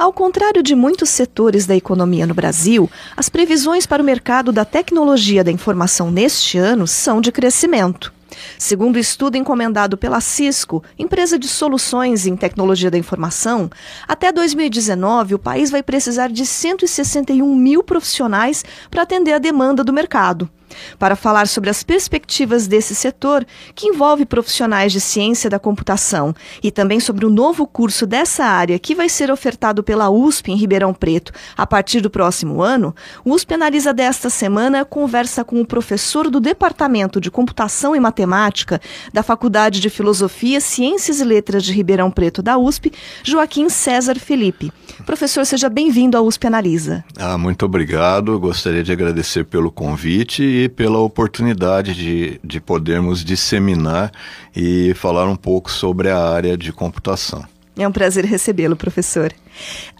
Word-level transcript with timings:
Ao 0.00 0.14
contrário 0.14 0.62
de 0.62 0.74
muitos 0.74 1.10
setores 1.10 1.66
da 1.66 1.76
economia 1.76 2.26
no 2.26 2.32
Brasil, 2.32 2.90
as 3.14 3.28
previsões 3.28 3.84
para 3.84 4.02
o 4.02 4.04
mercado 4.04 4.50
da 4.50 4.64
tecnologia 4.64 5.44
da 5.44 5.52
informação 5.52 6.10
neste 6.10 6.56
ano 6.56 6.86
são 6.86 7.20
de 7.20 7.30
crescimento. 7.30 8.10
Segundo 8.58 8.96
o 8.96 8.98
estudo 8.98 9.36
encomendado 9.36 9.98
pela 9.98 10.22
Cisco, 10.22 10.82
empresa 10.98 11.38
de 11.38 11.46
soluções 11.46 12.26
em 12.26 12.34
tecnologia 12.34 12.90
da 12.90 12.96
informação, 12.96 13.70
até 14.08 14.32
2019 14.32 15.34
o 15.34 15.38
país 15.38 15.70
vai 15.70 15.82
precisar 15.82 16.28
de 16.28 16.46
161 16.46 17.54
mil 17.54 17.84
profissionais 17.84 18.64
para 18.90 19.02
atender 19.02 19.34
a 19.34 19.38
demanda 19.38 19.84
do 19.84 19.92
mercado. 19.92 20.48
Para 20.98 21.16
falar 21.16 21.46
sobre 21.48 21.70
as 21.70 21.82
perspectivas 21.82 22.66
desse 22.66 22.94
setor, 22.94 23.46
que 23.74 23.88
envolve 23.88 24.24
profissionais 24.24 24.92
de 24.92 25.00
ciência 25.00 25.50
da 25.50 25.58
computação, 25.58 26.34
e 26.62 26.70
também 26.70 27.00
sobre 27.00 27.26
o 27.26 27.30
novo 27.30 27.66
curso 27.66 28.06
dessa 28.06 28.44
área 28.44 28.78
que 28.78 28.94
vai 28.94 29.08
ser 29.08 29.30
ofertado 29.30 29.82
pela 29.82 30.10
USP 30.10 30.52
em 30.52 30.56
Ribeirão 30.56 30.92
Preto 30.92 31.32
a 31.56 31.66
partir 31.66 32.00
do 32.00 32.10
próximo 32.10 32.62
ano, 32.62 32.94
o 33.24 33.32
USP 33.32 33.54
Analisa 33.54 33.92
desta 33.92 34.30
semana 34.30 34.84
conversa 34.84 35.44
com 35.44 35.60
o 35.60 35.66
professor 35.66 36.30
do 36.30 36.40
Departamento 36.40 37.20
de 37.20 37.30
Computação 37.30 37.94
e 37.94 38.00
Matemática 38.00 38.80
da 39.12 39.22
Faculdade 39.22 39.80
de 39.80 39.90
Filosofia, 39.90 40.60
Ciências 40.60 41.20
e 41.20 41.24
Letras 41.24 41.64
de 41.64 41.72
Ribeirão 41.72 42.10
Preto 42.10 42.42
da 42.42 42.58
USP, 42.58 42.92
Joaquim 43.22 43.68
César 43.68 44.18
Felipe. 44.18 44.72
Professor, 45.06 45.44
seja 45.46 45.68
bem-vindo 45.68 46.16
à 46.16 46.22
USP 46.22 46.46
Analisa. 46.46 47.04
Ah, 47.16 47.38
muito 47.38 47.64
obrigado. 47.64 48.38
Gostaria 48.38 48.82
de 48.82 48.92
agradecer 48.92 49.44
pelo 49.44 49.70
convite 49.70 50.59
e 50.64 50.68
pela 50.68 50.98
oportunidade 50.98 51.94
de, 51.94 52.40
de 52.42 52.60
podermos 52.60 53.24
disseminar 53.24 54.12
e 54.54 54.92
falar 54.94 55.26
um 55.26 55.36
pouco 55.36 55.70
sobre 55.70 56.10
a 56.10 56.18
área 56.18 56.56
de 56.56 56.72
computação. 56.72 57.44
É 57.76 57.86
um 57.88 57.92
prazer 57.92 58.24
recebê-lo, 58.24 58.76
professor. 58.76 59.32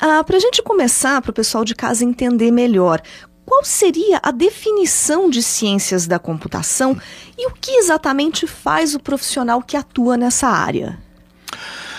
Ah, 0.00 0.22
para 0.22 0.36
a 0.36 0.40
gente 0.40 0.62
começar, 0.62 1.22
para 1.22 1.30
o 1.30 1.34
pessoal 1.34 1.64
de 1.64 1.74
casa 1.74 2.04
entender 2.04 2.50
melhor, 2.50 3.00
qual 3.46 3.64
seria 3.64 4.20
a 4.22 4.30
definição 4.30 5.30
de 5.30 5.42
ciências 5.42 6.06
da 6.06 6.18
computação 6.18 6.96
e 7.38 7.48
o 7.48 7.52
que 7.52 7.72
exatamente 7.72 8.46
faz 8.46 8.94
o 8.94 9.00
profissional 9.00 9.62
que 9.62 9.76
atua 9.76 10.16
nessa 10.16 10.46
área? 10.46 10.98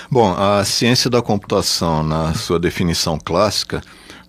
Bom, 0.10 0.34
a 0.38 0.64
ciência 0.64 1.10
da 1.10 1.22
computação, 1.22 2.04
na 2.04 2.34
sua 2.34 2.60
definição 2.60 3.18
clássica, 3.18 3.82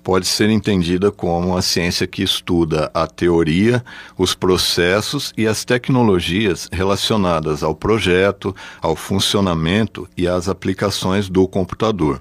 pode 0.03 0.27
ser 0.27 0.51
entendida 0.51 1.11
como 1.11 1.57
a 1.57 1.63
ciência 1.63 2.07
que 2.07 2.23
estuda 2.23 2.91
a 2.93 3.07
teoria, 3.07 3.85
os 4.17 4.35
processos 4.35 5.33
e 5.37 5.47
as 5.47 5.65
tecnologias 5.65 6.69
relacionadas 6.73 7.63
ao 7.63 7.75
projeto, 7.75 8.55
ao 8.81 8.97
funcionamento 8.97 10.09
e 10.17 10.27
às 10.27 10.49
aplicações 10.49 11.29
do 11.29 11.47
computador. 11.47 12.21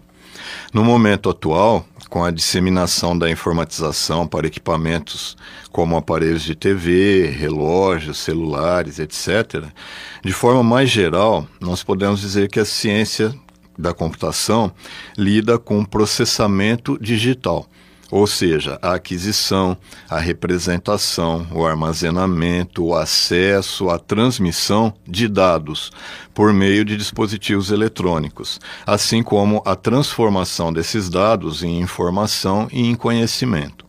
No 0.74 0.84
momento 0.84 1.30
atual, 1.30 1.86
com 2.10 2.24
a 2.26 2.32
disseminação 2.32 3.18
da 3.18 3.30
informatização 3.30 4.28
para 4.28 4.48
equipamentos 4.48 5.38
como 5.72 5.96
aparelhos 5.96 6.44
de 6.44 6.56
TV, 6.56 7.28
relógios, 7.28 8.18
celulares, 8.18 9.00
etc., 9.00 9.66
de 10.24 10.34
forma 10.34 10.62
mais 10.62 10.90
geral, 10.90 11.48
nós 11.60 11.84
podemos 11.84 12.20
dizer 12.20 12.50
que 12.50 12.60
a 12.60 12.66
ciência 12.66 13.34
da 13.78 13.94
computação 13.94 14.72
lida 15.18 15.58
com 15.58 15.86
processamento 15.86 16.98
digital, 17.02 17.66
ou 18.12 18.28
seja, 18.28 18.78
a 18.82 18.96
aquisição, 18.96 19.78
a 20.10 20.20
representação, 20.20 21.48
o 21.52 21.66
armazenamento, 21.66 22.84
o 22.84 22.94
acesso, 22.94 23.90
a 23.90 23.98
transmissão 23.98 24.94
de 25.08 25.30
dados 25.30 25.92
por 26.34 26.54
meio 26.54 26.84
de 26.84 26.98
dispositivos 26.98 27.72
eletrônicos, 27.72 28.60
assim 28.86 29.24
como 29.24 29.64
a 29.66 29.76
transformação 29.76 30.74
desses 30.74 31.10
dados 31.10 31.64
em 31.64 31.80
informação 31.80 32.68
e 32.72 32.82
em 32.82 32.96
conhecimento. 32.96 33.86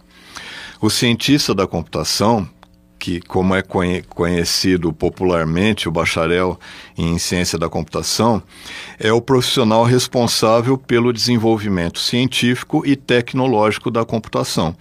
O 0.80 0.88
cientista 0.88 1.52
da 1.54 1.66
computação 1.66 2.48
que, 3.02 3.20
como 3.20 3.52
é 3.52 3.64
conhecido 4.08 4.92
popularmente, 4.92 5.88
o 5.88 5.90
bacharel 5.90 6.56
em 6.96 7.18
ciência 7.18 7.58
da 7.58 7.68
computação, 7.68 8.40
é 8.96 9.12
o 9.12 9.20
profissional 9.20 9.82
responsável 9.82 10.78
pelo 10.78 11.12
desenvolvimento 11.12 11.98
científico 11.98 12.84
e 12.86 12.94
tecnológico 12.94 13.90
da 13.90 14.04
computação. 14.04 14.76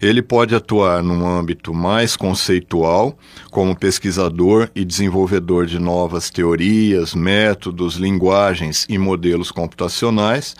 Ele 0.00 0.22
pode 0.22 0.54
atuar 0.54 1.02
num 1.02 1.26
âmbito 1.26 1.74
mais 1.74 2.16
conceitual, 2.16 3.18
como 3.50 3.76
pesquisador 3.76 4.70
e 4.74 4.82
desenvolvedor 4.82 5.66
de 5.66 5.78
novas 5.78 6.30
teorias, 6.30 7.14
métodos, 7.14 7.96
linguagens 7.96 8.86
e 8.88 8.96
modelos 8.96 9.50
computacionais, 9.50 10.56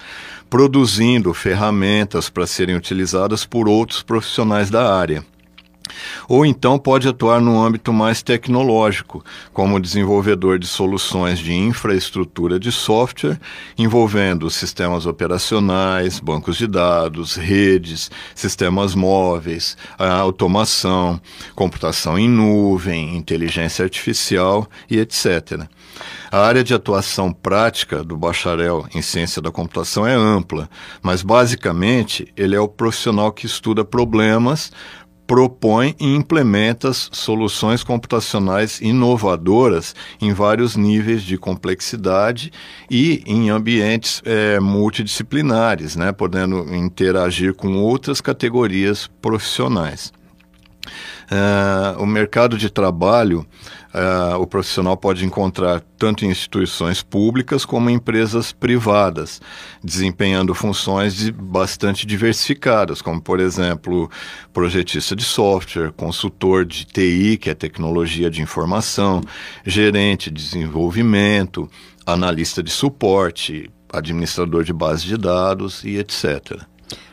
produzindo 0.50 1.32
ferramentas 1.32 2.28
para 2.28 2.47
serem 2.47 2.76
utilizadas 2.76 3.47
por 3.47 3.66
outros 3.66 4.03
profissionais 4.03 4.69
da 4.69 4.94
área 4.94 5.24
ou 6.28 6.44
então 6.47 6.78
pode 6.78 7.08
atuar 7.08 7.41
no 7.41 7.62
âmbito 7.62 7.92
mais 7.92 8.22
tecnológico, 8.22 9.25
como 9.53 9.80
desenvolvedor 9.80 10.58
de 10.58 10.66
soluções 10.66 11.38
de 11.38 11.53
infraestrutura 11.53 12.58
de 12.58 12.70
software, 12.72 13.41
envolvendo 13.76 14.50
sistemas 14.50 15.06
operacionais, 15.06 16.20
bancos 16.20 16.56
de 16.56 16.66
dados, 16.66 17.36
redes, 17.36 18.10
sistemas 18.34 18.94
móveis, 18.94 19.76
automação, 19.98 21.20
computação 21.54 22.19
em 22.19 22.28
nuvem, 22.28 23.16
inteligência 23.16 23.84
artificial 23.84 24.69
e 24.91 24.98
etc. 24.98 25.66
A 26.30 26.38
área 26.38 26.64
de 26.64 26.72
atuação 26.72 27.30
prática 27.30 28.03
do 28.03 28.16
bacharel 28.16 28.86
em 28.94 29.03
ciência 29.03 29.42
da 29.42 29.50
computação 29.50 30.06
é 30.06 30.14
ampla, 30.14 30.69
mas 31.03 31.22
basicamente 31.22 32.32
ele 32.34 32.56
é 32.56 32.60
o 32.60 32.69
profissional 32.69 33.30
que 33.30 33.44
estuda 33.44 33.84
problemas 33.84 34.72
propõe 35.32 35.97
e 35.98 36.15
implementa 36.15 36.93
soluções 36.93 37.82
computacionais 37.82 38.82
inovadoras 38.82 39.94
em 40.20 40.31
vários 40.34 40.76
níveis 40.76 41.22
de 41.22 41.38
complexidade 41.38 42.53
e 42.91 43.22
em 43.25 43.48
ambientes 43.48 44.21
é, 44.26 44.60
multidisciplinares, 44.60 45.97
né, 45.97 46.12
podendo 46.12 46.75
interagir 46.75 47.54
com 47.54 47.78
outras 47.78 48.21
categorias 48.21 49.06
profissionais. 49.22 50.12
Uh, 51.31 52.03
o 52.03 52.06
mercado 52.06 52.59
de 52.59 52.69
trabalho 52.69 53.47
uh, 53.94 54.36
o 54.38 54.47
profissional 54.47 54.97
pode 54.97 55.25
encontrar 55.25 55.80
tanto 55.98 56.25
em 56.25 56.30
instituições 56.30 57.03
públicas 57.03 57.64
como 57.64 57.88
em 57.88 57.94
empresas 57.94 58.53
privadas, 58.53 59.41
desempenhando 59.82 60.54
funções 60.54 61.14
de, 61.14 61.32
bastante 61.32 62.06
diversificadas, 62.06 63.00
como, 63.00 63.20
por 63.20 63.41
exemplo, 63.41 64.10
projetista 64.53 65.14
de 65.14 65.25
software, 65.25 65.92
consultor 65.92 66.64
de 66.64 66.84
TI, 66.84 67.36
que 67.36 67.50
é 67.50 67.54
tecnologia 67.54 68.30
de 68.30 68.42
informação, 68.42 69.22
gerente 69.64 70.30
de 70.30 70.42
desenvolvimento, 70.42 71.70
analista 72.06 72.62
de 72.62 72.70
suporte, 72.70 73.70
administrador 73.92 74.64
de 74.64 74.72
base 74.72 75.06
de 75.06 75.16
dados 75.16 75.84
e 75.84 75.98
etc. 75.98 76.62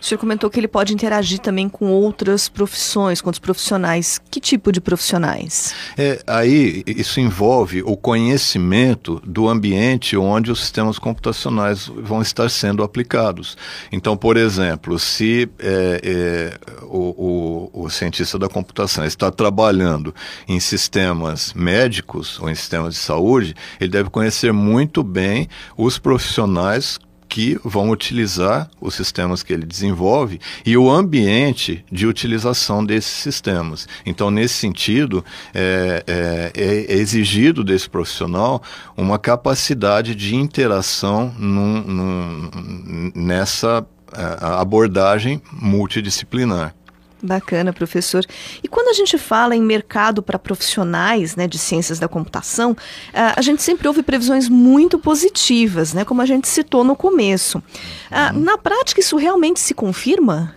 O 0.02 0.06
senhor 0.06 0.20
comentou 0.20 0.50
que 0.50 0.60
ele 0.60 0.68
pode 0.68 0.94
interagir 0.94 1.40
também 1.40 1.68
com 1.68 1.88
outras 1.92 2.48
profissões, 2.48 3.22
com 3.22 3.30
outros 3.30 3.40
profissionais. 3.40 4.20
Que 4.30 4.40
tipo 4.40 4.72
de 4.72 4.80
profissionais? 4.80 5.74
É, 5.98 6.22
aí 6.26 6.84
isso 6.88 7.20
envolve 7.20 7.82
o 7.84 7.98
conhecimento 7.98 9.22
do 9.26 9.48
ambiente 9.48 10.16
onde 10.16 10.52
os 10.52 10.60
sistemas 10.60 10.98
computacionais 10.98 11.88
vão 11.88 12.22
estar 12.22 12.50
sendo 12.50 12.84
aplicados. 12.84 13.58
Então, 13.92 14.16
por 14.16 14.38
exemplo, 14.38 14.98
se 14.98 15.50
é, 15.60 16.02
é, 16.04 16.60
o, 16.84 17.70
o, 17.74 17.84
o 17.86 17.90
cientista 17.90 18.40
da 18.40 18.48
computação 18.48 19.06
está 19.06 19.32
trabalhando 19.32 20.14
em 20.48 20.60
sistemas 20.60 21.54
médicos 21.54 22.40
ou 22.40 22.50
em 22.50 22.56
sistemas 22.56 22.94
de 22.94 23.00
saúde, 23.00 23.56
ele 23.80 23.90
deve 23.90 24.10
conhecer 24.10 24.54
muito 24.54 25.04
bem 25.04 25.48
os 25.78 25.98
profissionais 25.98 27.00
que 27.30 27.60
vão 27.64 27.92
utilizar 27.92 28.70
os 28.82 28.96
sistemas 28.96 29.44
que 29.44 29.54
ele 29.54 29.66
desenvolve 29.66 30.42
e 30.66 30.76
o 30.76 30.90
ambiente 30.90 31.86
de 31.92 32.08
utilização 32.08 32.84
desses 32.84 33.12
sistemas. 33.12 33.88
Então, 34.04 34.32
nesse 34.32 34.56
sentido, 34.56 35.24
é, 35.54 36.04
é, 36.08 36.52
é 36.56 36.94
exigido 36.96 37.64
desse 37.64 37.88
profissional 37.88 38.62
uma 38.98 39.20
capacidade 39.20 40.16
de 40.16 40.36
interação 40.36 41.34
num, 41.38 41.82
num, 41.82 43.12
nessa 43.16 43.86
é, 44.12 44.38
abordagem 44.42 45.40
multidisciplinar. 45.52 46.74
Bacana, 47.22 47.74
professor. 47.74 48.26
E 48.64 48.68
quando 48.68 48.88
a 48.88 48.94
gente 48.94 49.18
fala 49.18 49.56
em 49.56 49.62
mercado 49.62 50.24
para 50.24 50.40
profissionais 50.40 51.36
né, 51.36 51.48
de 51.48 51.58
ciências 51.58 52.00
da 52.00 52.08
computação, 52.08 52.76
ah, 53.14 53.34
a 53.36 53.42
gente 53.42 53.62
sempre 53.62 53.88
ouve 53.88 54.02
previsões 54.02 54.48
muito 54.48 54.98
positivas, 54.98 55.94
né, 55.94 56.06
como 56.06 56.22
a 56.22 56.26
gente 56.26 56.48
citou 56.48 56.84
no 56.84 56.96
começo. 56.96 57.62
Ah, 58.10 58.32
uhum. 58.34 58.40
Na 58.40 58.58
prática, 58.58 59.02
isso 59.02 59.18
realmente 59.18 59.60
se 59.60 59.74
confirma? 59.74 60.56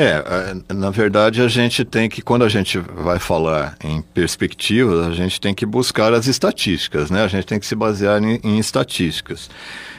É, 0.00 0.22
na 0.72 0.90
verdade 0.90 1.42
a 1.42 1.48
gente 1.48 1.84
tem 1.84 2.08
que, 2.08 2.22
quando 2.22 2.44
a 2.44 2.48
gente 2.48 2.78
vai 2.78 3.18
falar 3.18 3.76
em 3.82 4.00
perspectivas, 4.00 5.08
a 5.08 5.10
gente 5.10 5.40
tem 5.40 5.52
que 5.52 5.66
buscar 5.66 6.14
as 6.14 6.28
estatísticas, 6.28 7.10
né? 7.10 7.24
A 7.24 7.26
gente 7.26 7.44
tem 7.44 7.58
que 7.58 7.66
se 7.66 7.74
basear 7.74 8.22
em, 8.22 8.38
em 8.44 8.60
estatísticas. 8.60 9.50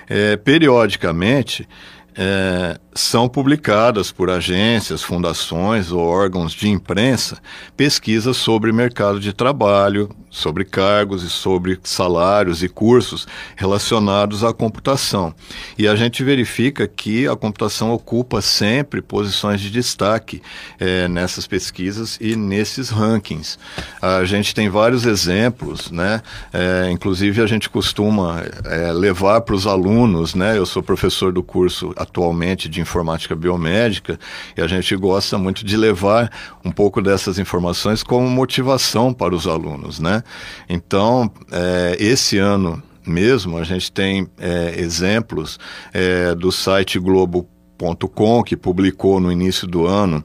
É, 0.08 0.38
periodicamente, 0.38 1.68
é, 2.16 2.80
são 3.00 3.30
publicadas 3.30 4.12
por 4.12 4.30
agências, 4.30 5.02
fundações 5.02 5.92
ou 5.92 6.02
órgãos 6.02 6.52
de 6.52 6.68
imprensa 6.70 7.38
pesquisas 7.78 8.36
sobre 8.36 8.72
mercado 8.72 9.20
de 9.20 9.32
trabalho, 9.32 10.10
sobre 10.30 10.64
cargos 10.64 11.24
e 11.24 11.30
sobre 11.30 11.80
salários 11.84 12.62
e 12.62 12.70
cursos 12.70 13.28
relacionados 13.56 14.44
à 14.44 14.54
computação. 14.54 15.34
E 15.78 15.88
a 15.88 15.96
gente 15.96 16.24
verifica 16.24 16.88
que 16.88 17.28
a 17.28 17.36
computação 17.36 17.92
ocupa 17.92 18.42
sempre 18.42 19.02
posições 19.02 19.62
de 19.62 19.72
destaque 19.72 20.42
é, 20.80 21.08
nessas 21.08 21.48
pesquisas 21.48 22.18
e 22.22 22.36
nesses 22.36 22.90
rankings. 22.90 23.58
A 24.02 24.24
gente 24.26 24.54
tem 24.54 24.70
vários 24.70 25.06
exemplos, 25.06 25.90
né? 25.90 26.22
É, 26.54 26.90
inclusive 26.92 27.42
a 27.42 27.48
gente 27.48 27.70
costuma 27.70 28.44
é, 28.66 28.92
levar 28.92 29.42
para 29.42 29.56
os 29.56 29.66
alunos, 29.66 30.36
né? 30.36 30.58
Eu 30.58 30.66
sou 30.66 30.84
professor 30.84 31.32
do 31.32 31.42
curso 31.42 31.94
atualmente 31.96 32.70
de 32.70 32.82
informática 32.90 33.36
biomédica 33.36 34.20
e 34.58 34.62
a 34.62 34.68
gente 34.68 34.96
gosta 34.96 35.38
muito 35.38 35.64
de 35.64 35.78
levar 35.78 36.32
um 36.66 36.72
pouco 36.72 37.02
dessas 37.02 37.38
informações 37.38 38.02
como 38.02 38.28
motivação 38.28 39.14
para 39.14 39.36
os 39.36 39.48
alunos, 39.48 40.00
né? 40.00 40.24
Então, 40.68 41.32
é, 41.52 41.96
esse 42.00 42.40
ano 42.40 42.82
mesmo 43.06 43.58
a 43.58 43.64
gente 43.64 43.92
tem 43.92 44.28
é, 44.38 44.80
exemplos 44.80 45.60
é, 45.94 46.34
do 46.34 46.52
site 46.52 46.98
Globo.com 47.00 48.44
que 48.44 48.58
publicou 48.58 49.20
no 49.20 49.32
início 49.32 49.68
do 49.68 49.86
ano 49.86 50.24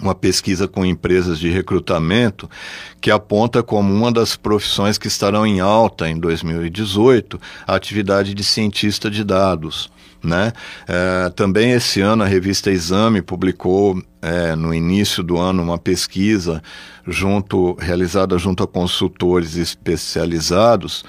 uma 0.00 0.14
pesquisa 0.14 0.66
com 0.66 0.84
empresas 0.84 1.38
de 1.38 1.48
recrutamento 1.48 2.50
que 3.00 3.10
aponta 3.10 3.62
como 3.62 3.94
uma 3.94 4.10
das 4.10 4.36
profissões 4.36 4.98
que 4.98 5.06
estarão 5.06 5.46
em 5.46 5.60
alta 5.60 6.08
em 6.08 6.18
2018 6.18 7.40
a 7.66 7.74
atividade 7.74 8.34
de 8.34 8.42
cientista 8.42 9.10
de 9.10 9.22
dados. 9.22 9.90
Né? 10.24 10.52
É, 10.88 11.30
também 11.30 11.72
esse 11.72 12.00
ano 12.00 12.22
a 12.22 12.26
revista 12.26 12.70
Exame 12.70 13.20
publicou 13.20 14.02
é, 14.22 14.56
no 14.56 14.72
início 14.72 15.22
do 15.22 15.36
ano 15.36 15.62
uma 15.62 15.76
pesquisa 15.76 16.62
junto, 17.06 17.76
realizada 17.78 18.38
junto 18.38 18.62
a 18.62 18.66
consultores 18.66 19.56
especializados 19.56 21.04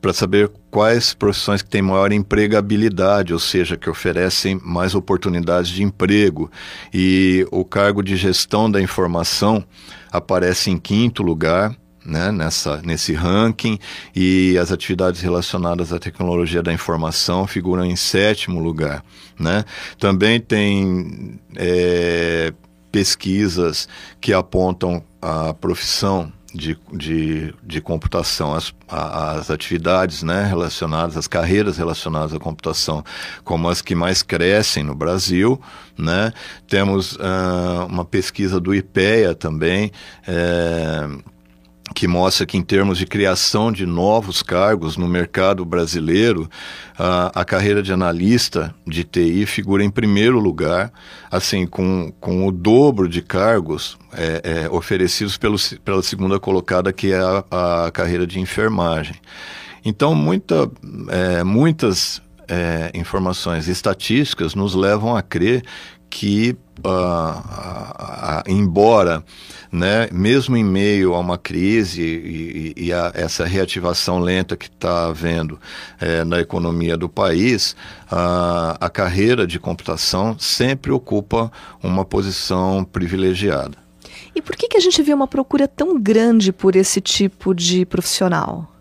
para 0.00 0.12
saber 0.12 0.50
quais 0.70 1.14
profissões 1.14 1.62
que 1.62 1.70
têm 1.70 1.82
maior 1.82 2.12
empregabilidade, 2.12 3.32
ou 3.32 3.38
seja, 3.38 3.76
que 3.76 3.88
oferecem 3.88 4.60
mais 4.62 4.94
oportunidades 4.94 5.70
de 5.70 5.82
emprego. 5.82 6.50
E 6.92 7.46
o 7.50 7.64
cargo 7.64 8.02
de 8.02 8.16
gestão 8.16 8.70
da 8.70 8.80
informação 8.80 9.64
aparece 10.12 10.70
em 10.70 10.78
quinto 10.78 11.22
lugar, 11.22 11.74
né, 12.06 12.30
nessa, 12.30 12.80
nesse 12.82 13.12
ranking 13.12 13.78
e 14.14 14.56
as 14.58 14.70
atividades 14.70 15.20
relacionadas 15.20 15.92
à 15.92 15.98
tecnologia 15.98 16.62
da 16.62 16.72
informação 16.72 17.46
figuram 17.46 17.84
em 17.84 17.96
sétimo 17.96 18.60
lugar. 18.60 19.04
Né? 19.38 19.64
Também 19.98 20.40
tem 20.40 21.38
é, 21.56 22.52
pesquisas 22.90 23.88
que 24.20 24.32
apontam 24.32 25.02
a 25.20 25.52
profissão 25.52 26.32
de, 26.56 26.78
de, 26.92 27.54
de 27.62 27.80
computação, 27.80 28.54
as, 28.54 28.74
as 28.88 29.50
atividades 29.50 30.22
né, 30.22 30.44
relacionadas, 30.44 31.16
as 31.16 31.28
carreiras 31.28 31.76
relacionadas 31.76 32.32
à 32.32 32.38
computação, 32.38 33.04
como 33.44 33.68
as 33.68 33.82
que 33.82 33.94
mais 33.94 34.22
crescem 34.22 34.82
no 34.82 34.94
Brasil. 34.94 35.60
Né? 35.98 36.32
Temos 36.66 37.12
uh, 37.16 37.86
uma 37.88 38.04
pesquisa 38.04 38.58
do 38.58 38.74
IPEA 38.74 39.34
também. 39.34 39.92
É, 40.26 41.08
que 41.94 42.06
mostra 42.06 42.44
que, 42.44 42.56
em 42.56 42.62
termos 42.62 42.98
de 42.98 43.06
criação 43.06 43.70
de 43.70 43.86
novos 43.86 44.42
cargos 44.42 44.96
no 44.96 45.06
mercado 45.06 45.64
brasileiro, 45.64 46.48
a, 46.98 47.40
a 47.40 47.44
carreira 47.44 47.82
de 47.82 47.92
analista 47.92 48.74
de 48.86 49.04
TI 49.04 49.46
figura 49.46 49.84
em 49.84 49.90
primeiro 49.90 50.38
lugar, 50.38 50.92
assim, 51.30 51.66
com, 51.66 52.12
com 52.20 52.46
o 52.46 52.52
dobro 52.52 53.08
de 53.08 53.22
cargos 53.22 53.96
é, 54.12 54.40
é, 54.42 54.70
oferecidos 54.70 55.36
pelo, 55.36 55.56
pela 55.84 56.02
segunda 56.02 56.40
colocada, 56.40 56.92
que 56.92 57.12
é 57.12 57.18
a, 57.18 57.86
a 57.86 57.90
carreira 57.90 58.26
de 58.26 58.40
enfermagem. 58.40 59.16
Então, 59.84 60.14
muita, 60.14 60.68
é, 61.08 61.44
muitas 61.44 62.20
é, 62.48 62.90
informações 62.94 63.68
estatísticas 63.68 64.54
nos 64.54 64.74
levam 64.74 65.16
a 65.16 65.22
crer 65.22 65.62
que, 66.10 66.56
embora, 68.46 69.24
né, 69.70 70.08
mesmo 70.12 70.56
em 70.56 70.64
meio 70.64 71.14
a 71.14 71.18
uma 71.18 71.38
crise 71.38 72.02
e, 72.02 72.74
e 72.76 72.92
a 72.92 73.12
essa 73.14 73.44
reativação 73.44 74.18
lenta 74.18 74.56
que 74.56 74.66
está 74.66 75.06
havendo 75.06 75.58
é, 76.00 76.24
na 76.24 76.40
economia 76.40 76.96
do 76.96 77.08
país, 77.08 77.72
uh, 78.10 78.76
a 78.80 78.90
carreira 78.90 79.46
de 79.46 79.58
computação 79.58 80.36
sempre 80.38 80.92
ocupa 80.92 81.50
uma 81.82 82.04
posição 82.04 82.84
privilegiada. 82.84 83.76
E 84.34 84.42
por 84.42 84.54
que, 84.54 84.68
que 84.68 84.76
a 84.76 84.80
gente 84.80 85.02
vê 85.02 85.14
uma 85.14 85.26
procura 85.26 85.66
tão 85.66 85.98
grande 85.98 86.52
por 86.52 86.76
esse 86.76 87.00
tipo 87.00 87.54
de 87.54 87.86
profissional? 87.86 88.75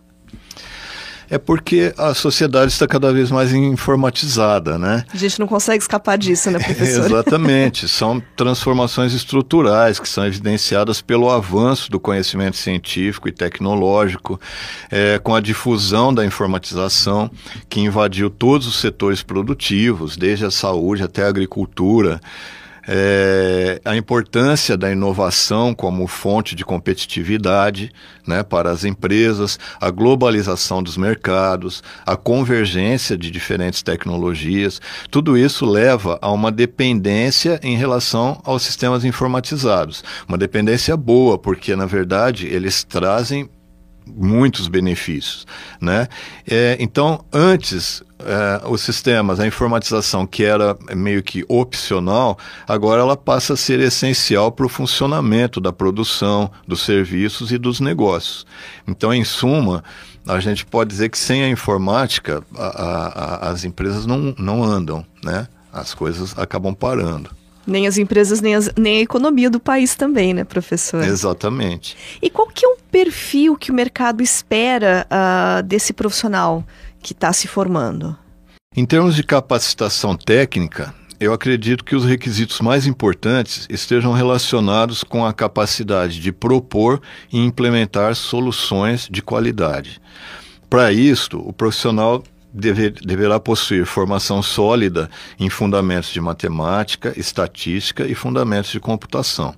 É 1.30 1.38
porque 1.38 1.94
a 1.98 2.14
sociedade 2.14 2.72
está 2.72 2.88
cada 2.88 3.12
vez 3.12 3.32
mais 3.32 3.54
informatizada, 3.54 4.78
né? 4.78 5.04
A 5.14 5.18
gente 5.18 5.40
não 5.40 5.48
consegue 5.48 5.82
escapar 5.82 6.18
disso, 6.18 6.52
né, 6.52 6.60
professor? 6.64 7.06
Exatamente. 7.06 7.88
São 7.88 8.22
transformações 8.36 9.14
estruturais 9.14 10.00
que 10.00 10.08
são 10.08 10.26
evidenciadas 10.26 11.02
pelo 11.02 11.30
avanço 11.30 11.90
do 11.90 12.00
conhecimento 12.00 12.58
científico 12.58 13.28
e 13.28 13.32
tecnológico, 13.32 14.40
é, 14.92 15.20
com 15.20 15.34
a 15.34 15.42
difusão 15.42 16.14
da 16.14 16.26
informatização 16.26 17.30
que 17.70 17.80
invadiu 17.80 18.30
todos 18.30 18.68
os 18.68 18.80
setores 18.80 19.24
produtivos, 19.24 20.18
desde 20.18 20.46
a 20.46 20.52
saúde 20.52 21.04
até 21.04 21.24
a 21.24 21.28
agricultura 21.28 22.20
é, 22.88 23.82
a 23.84 23.96
importância 23.96 24.78
da 24.78 24.92
inovação 24.92 25.74
como 25.74 26.08
fonte 26.08 26.56
de 26.56 26.64
competitividade 26.64 27.92
né, 28.28 28.44
para 28.44 28.72
as 28.72 28.84
empresas, 28.84 29.60
a 29.80 29.90
globalização 29.90 30.82
dos 30.82 30.98
mercados, 30.98 31.84
a 32.06 32.16
convergência 32.16 33.18
de 33.18 33.32
diferentes 33.32 33.82
tecnologias, 33.82 34.82
tudo 35.10 35.38
isso 35.38 35.66
leva 35.66 36.18
a 36.22 36.32
uma 36.32 36.52
dependência 36.52 37.60
em 37.64 37.76
relação 37.78 38.42
aos 38.44 38.64
sistemas 38.64 39.04
informatizados. 39.04 40.04
Uma 40.28 40.38
dependência 40.38 40.96
boa, 40.96 41.38
porque 41.38 41.76
na 41.76 41.86
verdade 41.86 42.48
eles 42.48 42.84
trazem 42.84 43.50
muitos 44.06 44.68
benefícios, 44.68 45.46
né? 45.82 46.08
É, 46.48 46.78
então, 46.80 47.24
antes 47.34 48.04
é, 48.20 48.62
os 48.68 48.82
sistemas, 48.82 49.40
a 49.40 49.48
informatização 49.48 50.26
que 50.26 50.44
era 50.44 50.78
meio 50.96 51.22
que 51.22 51.44
opcional, 51.48 52.38
agora 52.68 53.02
ela 53.02 53.18
passa 53.18 53.54
a 53.54 53.58
ser 53.58 53.80
essencial 53.80 54.52
para 54.52 54.66
o 54.66 54.70
funcionamento 54.70 55.60
da 55.60 55.74
produção, 55.74 56.50
dos 56.68 56.82
serviços 56.82 57.52
e 57.52 57.58
dos 57.58 57.80
negócios. 57.80 58.46
Então, 58.88 59.14
em 59.14 59.24
suma, 59.24 59.84
a 60.28 60.40
gente 60.40 60.66
pode 60.66 60.90
dizer 60.90 61.10
que 61.10 61.18
sem 61.18 61.44
a 61.44 61.50
informática 61.50 62.44
a, 62.58 62.68
a, 62.68 63.50
as 63.50 63.64
empresas 63.64 64.06
não, 64.06 64.34
não 64.38 64.64
andam, 64.64 65.06
né? 65.24 65.48
As 65.72 65.94
coisas 65.94 66.38
acabam 66.38 66.74
parando. 66.74 67.30
Nem 67.66 67.88
as 67.88 67.98
empresas, 67.98 68.42
nem, 68.42 68.56
as, 68.56 68.70
nem 68.78 68.98
a 68.98 69.02
economia 69.02 69.50
do 69.50 69.60
país 69.60 69.96
também, 69.96 70.34
né, 70.34 70.44
professor? 70.44 71.04
Exatamente. 71.04 71.98
E 72.22 72.30
qual 72.30 72.48
que 72.48 72.66
é 72.66 72.70
o 72.70 72.78
perfil 72.92 73.56
que 73.56 73.72
o 73.72 73.74
mercado 73.74 74.22
espera 74.22 75.08
uh, 75.10 75.64
desse 75.64 75.94
profissional 75.94 76.64
que 77.02 77.14
está 77.14 77.34
se 77.34 77.48
formando? 77.48 78.16
Em 78.76 78.86
termos 78.86 79.16
de 79.16 79.24
capacitação 79.24 80.16
técnica, 80.16 80.94
eu 81.20 81.32
acredito 81.32 81.84
que 81.84 81.96
os 81.96 82.04
requisitos 82.04 82.60
mais 82.60 82.86
importantes 82.86 83.66
estejam 83.70 84.12
relacionados 84.12 85.04
com 85.04 85.26
a 85.26 85.34
capacidade 85.34 86.20
de 86.20 86.32
propor 86.32 87.02
e 87.32 87.40
implementar 87.40 88.16
soluções 88.16 89.08
de 89.10 89.22
qualidade. 89.22 90.02
Para 90.70 90.92
isto, 90.92 91.40
o 91.40 91.54
profissional 91.54 92.22
deve, 92.56 92.90
deverá 92.90 93.40
possuir 93.40 93.86
formação 93.86 94.42
sólida 94.42 95.10
em 95.38 95.50
fundamentos 95.50 96.10
de 96.10 96.22
matemática, 96.22 97.14
estatística 97.18 98.08
e 98.08 98.16
fundamentos 98.16 98.72
de 98.72 98.80
computação. 98.80 99.54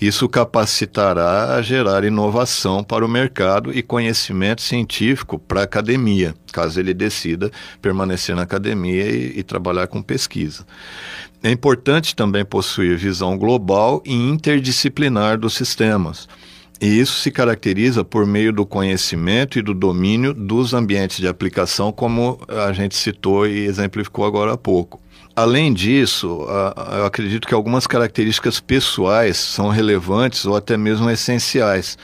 Isso 0.00 0.28
capacitará 0.28 1.54
a 1.54 1.62
gerar 1.62 2.02
inovação 2.02 2.82
para 2.82 3.04
o 3.04 3.08
mercado 3.08 3.72
e 3.72 3.82
conhecimento 3.82 4.62
científico 4.62 5.38
para 5.38 5.60
a 5.60 5.64
academia, 5.64 6.34
caso 6.52 6.80
ele 6.80 6.92
decida 6.92 7.52
permanecer 7.80 8.34
na 8.34 8.42
academia 8.42 9.06
e, 9.06 9.38
e 9.38 9.42
trabalhar 9.44 9.86
com 9.86 10.02
pesquisa. 10.02 10.66
É 11.42 11.50
importante 11.50 12.16
também 12.16 12.44
possuir 12.44 12.98
visão 12.98 13.38
global 13.38 14.02
e 14.04 14.12
interdisciplinar 14.12 15.38
dos 15.38 15.54
sistemas 15.54 16.28
e 16.80 16.86
isso 16.86 17.20
se 17.20 17.30
caracteriza 17.30 18.02
por 18.02 18.26
meio 18.26 18.52
do 18.52 18.64
conhecimento 18.64 19.58
e 19.58 19.62
do 19.62 19.74
domínio 19.74 20.32
dos 20.32 20.72
ambientes 20.72 21.18
de 21.18 21.28
aplicação, 21.28 21.92
como 21.92 22.40
a 22.48 22.72
gente 22.72 22.96
citou 22.96 23.46
e 23.46 23.66
exemplificou 23.66 24.24
agora 24.24 24.54
há 24.54 24.56
pouco. 24.56 25.00
Além 25.36 25.72
disso, 25.72 26.46
eu 26.98 27.04
acredito 27.04 27.46
que 27.46 27.54
algumas 27.54 27.86
características 27.86 28.60
pessoais 28.60 29.36
são 29.36 29.68
relevantes 29.68 30.44
ou 30.44 30.56
até 30.56 30.76
mesmo 30.76 31.08
essenciais 31.08 31.96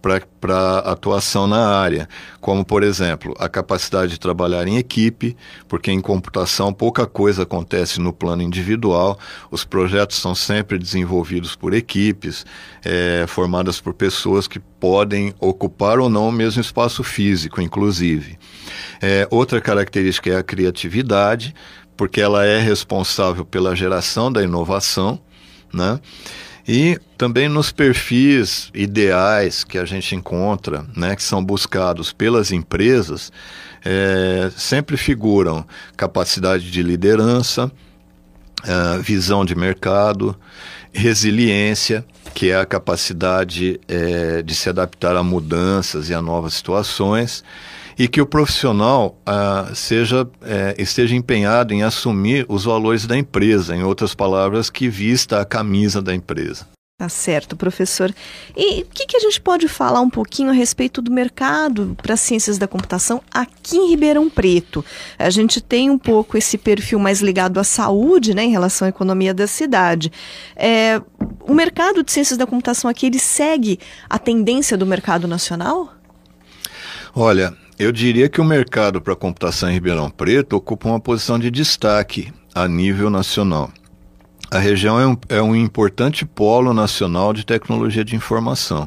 para 0.00 0.78
atuação 0.78 1.46
na 1.46 1.68
área, 1.68 2.08
como, 2.40 2.64
por 2.64 2.82
exemplo, 2.82 3.34
a 3.38 3.48
capacidade 3.48 4.12
de 4.12 4.20
trabalhar 4.20 4.66
em 4.66 4.76
equipe, 4.76 5.36
porque 5.68 5.90
em 5.90 6.00
computação 6.00 6.72
pouca 6.72 7.06
coisa 7.06 7.42
acontece 7.42 8.00
no 8.00 8.12
plano 8.12 8.42
individual, 8.42 9.18
os 9.50 9.64
projetos 9.64 10.16
são 10.16 10.34
sempre 10.34 10.78
desenvolvidos 10.78 11.54
por 11.54 11.74
equipes, 11.74 12.46
é, 12.84 13.24
formadas 13.28 13.80
por 13.80 13.92
pessoas 13.92 14.48
que 14.48 14.58
podem 14.58 15.34
ocupar 15.38 15.98
ou 15.98 16.08
não 16.08 16.28
o 16.28 16.32
mesmo 16.32 16.60
espaço 16.60 17.04
físico, 17.04 17.60
inclusive. 17.60 18.38
É, 19.00 19.28
outra 19.30 19.60
característica 19.60 20.30
é 20.30 20.36
a 20.36 20.42
criatividade, 20.42 21.54
porque 21.96 22.20
ela 22.20 22.46
é 22.46 22.58
responsável 22.58 23.44
pela 23.44 23.76
geração 23.76 24.32
da 24.32 24.42
inovação, 24.42 25.20
né? 25.72 26.00
E 26.72 27.00
também 27.18 27.48
nos 27.48 27.72
perfis 27.72 28.70
ideais 28.72 29.64
que 29.64 29.76
a 29.76 29.84
gente 29.84 30.14
encontra, 30.14 30.86
né, 30.96 31.16
que 31.16 31.22
são 31.24 31.44
buscados 31.44 32.12
pelas 32.12 32.52
empresas, 32.52 33.32
é, 33.84 34.52
sempre 34.56 34.96
figuram 34.96 35.66
capacidade 35.96 36.70
de 36.70 36.80
liderança, 36.80 37.72
é, 38.62 38.98
visão 39.00 39.44
de 39.44 39.56
mercado, 39.56 40.38
resiliência, 40.92 42.06
que 42.34 42.52
é 42.52 42.60
a 42.60 42.64
capacidade 42.64 43.80
é, 43.88 44.40
de 44.40 44.54
se 44.54 44.68
adaptar 44.68 45.16
a 45.16 45.24
mudanças 45.24 46.08
e 46.08 46.14
a 46.14 46.22
novas 46.22 46.54
situações, 46.54 47.42
e 48.00 48.08
que 48.08 48.18
o 48.18 48.24
profissional 48.24 49.20
ah, 49.26 49.72
seja, 49.74 50.26
é, 50.40 50.74
esteja 50.78 51.14
empenhado 51.14 51.74
em 51.74 51.82
assumir 51.82 52.46
os 52.48 52.64
valores 52.64 53.04
da 53.04 53.14
empresa, 53.14 53.76
em 53.76 53.82
outras 53.82 54.14
palavras, 54.14 54.70
que 54.70 54.88
vista 54.88 55.38
a 55.38 55.44
camisa 55.44 56.00
da 56.00 56.14
empresa. 56.14 56.66
Tá 56.96 57.10
certo, 57.10 57.58
professor. 57.58 58.10
E 58.56 58.84
o 58.84 58.86
que, 58.86 59.04
que, 59.04 59.18
a 59.18 59.20
gente 59.20 59.38
pode 59.38 59.68
falar 59.68 60.00
um 60.00 60.08
pouquinho 60.08 60.48
a 60.48 60.54
respeito 60.54 61.02
do 61.02 61.10
mercado 61.12 61.94
para 62.02 62.16
ciências 62.16 62.56
da 62.56 62.66
computação 62.66 63.20
aqui 63.30 63.76
em 63.76 63.90
Ribeirão 63.90 64.30
Preto? 64.30 64.82
A 65.18 65.28
gente 65.28 65.60
tem 65.60 65.90
um 65.90 65.98
pouco 65.98 66.38
esse 66.38 66.56
perfil 66.56 66.98
mais 66.98 67.20
ligado 67.20 67.60
à 67.60 67.64
saúde, 67.64 68.34
né, 68.34 68.44
em 68.44 68.50
relação 68.50 68.86
à 68.86 68.88
economia 68.88 69.34
da 69.34 69.46
cidade. 69.46 70.10
É, 70.56 71.02
o 71.42 71.52
mercado 71.52 72.02
de 72.02 72.10
ciências 72.10 72.38
da 72.38 72.46
computação 72.46 72.90
aqui, 72.90 73.04
ele 73.04 73.18
segue 73.18 73.78
a 74.08 74.18
tendência 74.18 74.74
do 74.74 74.86
mercado 74.86 75.28
nacional? 75.28 75.92
Olha, 77.14 77.54
eu 77.80 77.90
diria 77.90 78.28
que 78.28 78.42
o 78.42 78.44
mercado 78.44 79.00
para 79.00 79.16
computação 79.16 79.70
em 79.70 79.72
Ribeirão 79.72 80.10
Preto 80.10 80.54
ocupa 80.54 80.86
uma 80.86 81.00
posição 81.00 81.38
de 81.38 81.50
destaque 81.50 82.30
a 82.54 82.68
nível 82.68 83.08
nacional. 83.08 83.70
A 84.50 84.58
região 84.58 85.00
é 85.00 85.06
um, 85.06 85.16
é 85.30 85.40
um 85.40 85.56
importante 85.56 86.26
polo 86.26 86.74
nacional 86.74 87.32
de 87.32 87.46
tecnologia 87.46 88.04
de 88.04 88.14
informação. 88.14 88.86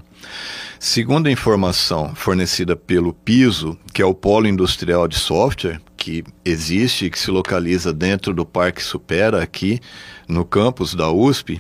Segundo 0.80 1.26
a 1.26 1.32
informação 1.32 2.14
fornecida 2.14 2.76
pelo 2.76 3.14
PISO, 3.14 3.76
que 3.92 4.00
é 4.00 4.06
o 4.06 4.14
Polo 4.14 4.46
Industrial 4.46 5.08
de 5.08 5.16
Software, 5.16 5.82
que 5.98 6.24
existe 6.46 7.06
e 7.06 7.10
que 7.10 7.18
se 7.18 7.32
localiza 7.32 7.92
dentro 7.92 8.32
do 8.32 8.46
Parque 8.46 8.84
Supera, 8.84 9.42
aqui 9.42 9.80
no 10.28 10.46
campus 10.46 10.94
da 10.94 11.12
USP, 11.12 11.60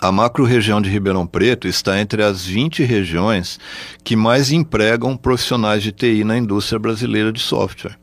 a 0.00 0.10
macro-região 0.10 0.80
de 0.80 0.88
Ribeirão 0.88 1.26
Preto 1.26 1.68
está 1.68 2.00
entre 2.00 2.22
as 2.22 2.46
20 2.46 2.82
regiões 2.84 3.60
que 4.02 4.16
mais 4.16 4.50
empregam 4.50 5.14
profissionais 5.14 5.82
de 5.82 5.92
TI 5.92 6.24
na 6.24 6.38
indústria 6.38 6.78
brasileira 6.78 7.30
de 7.30 7.40
software. 7.40 7.98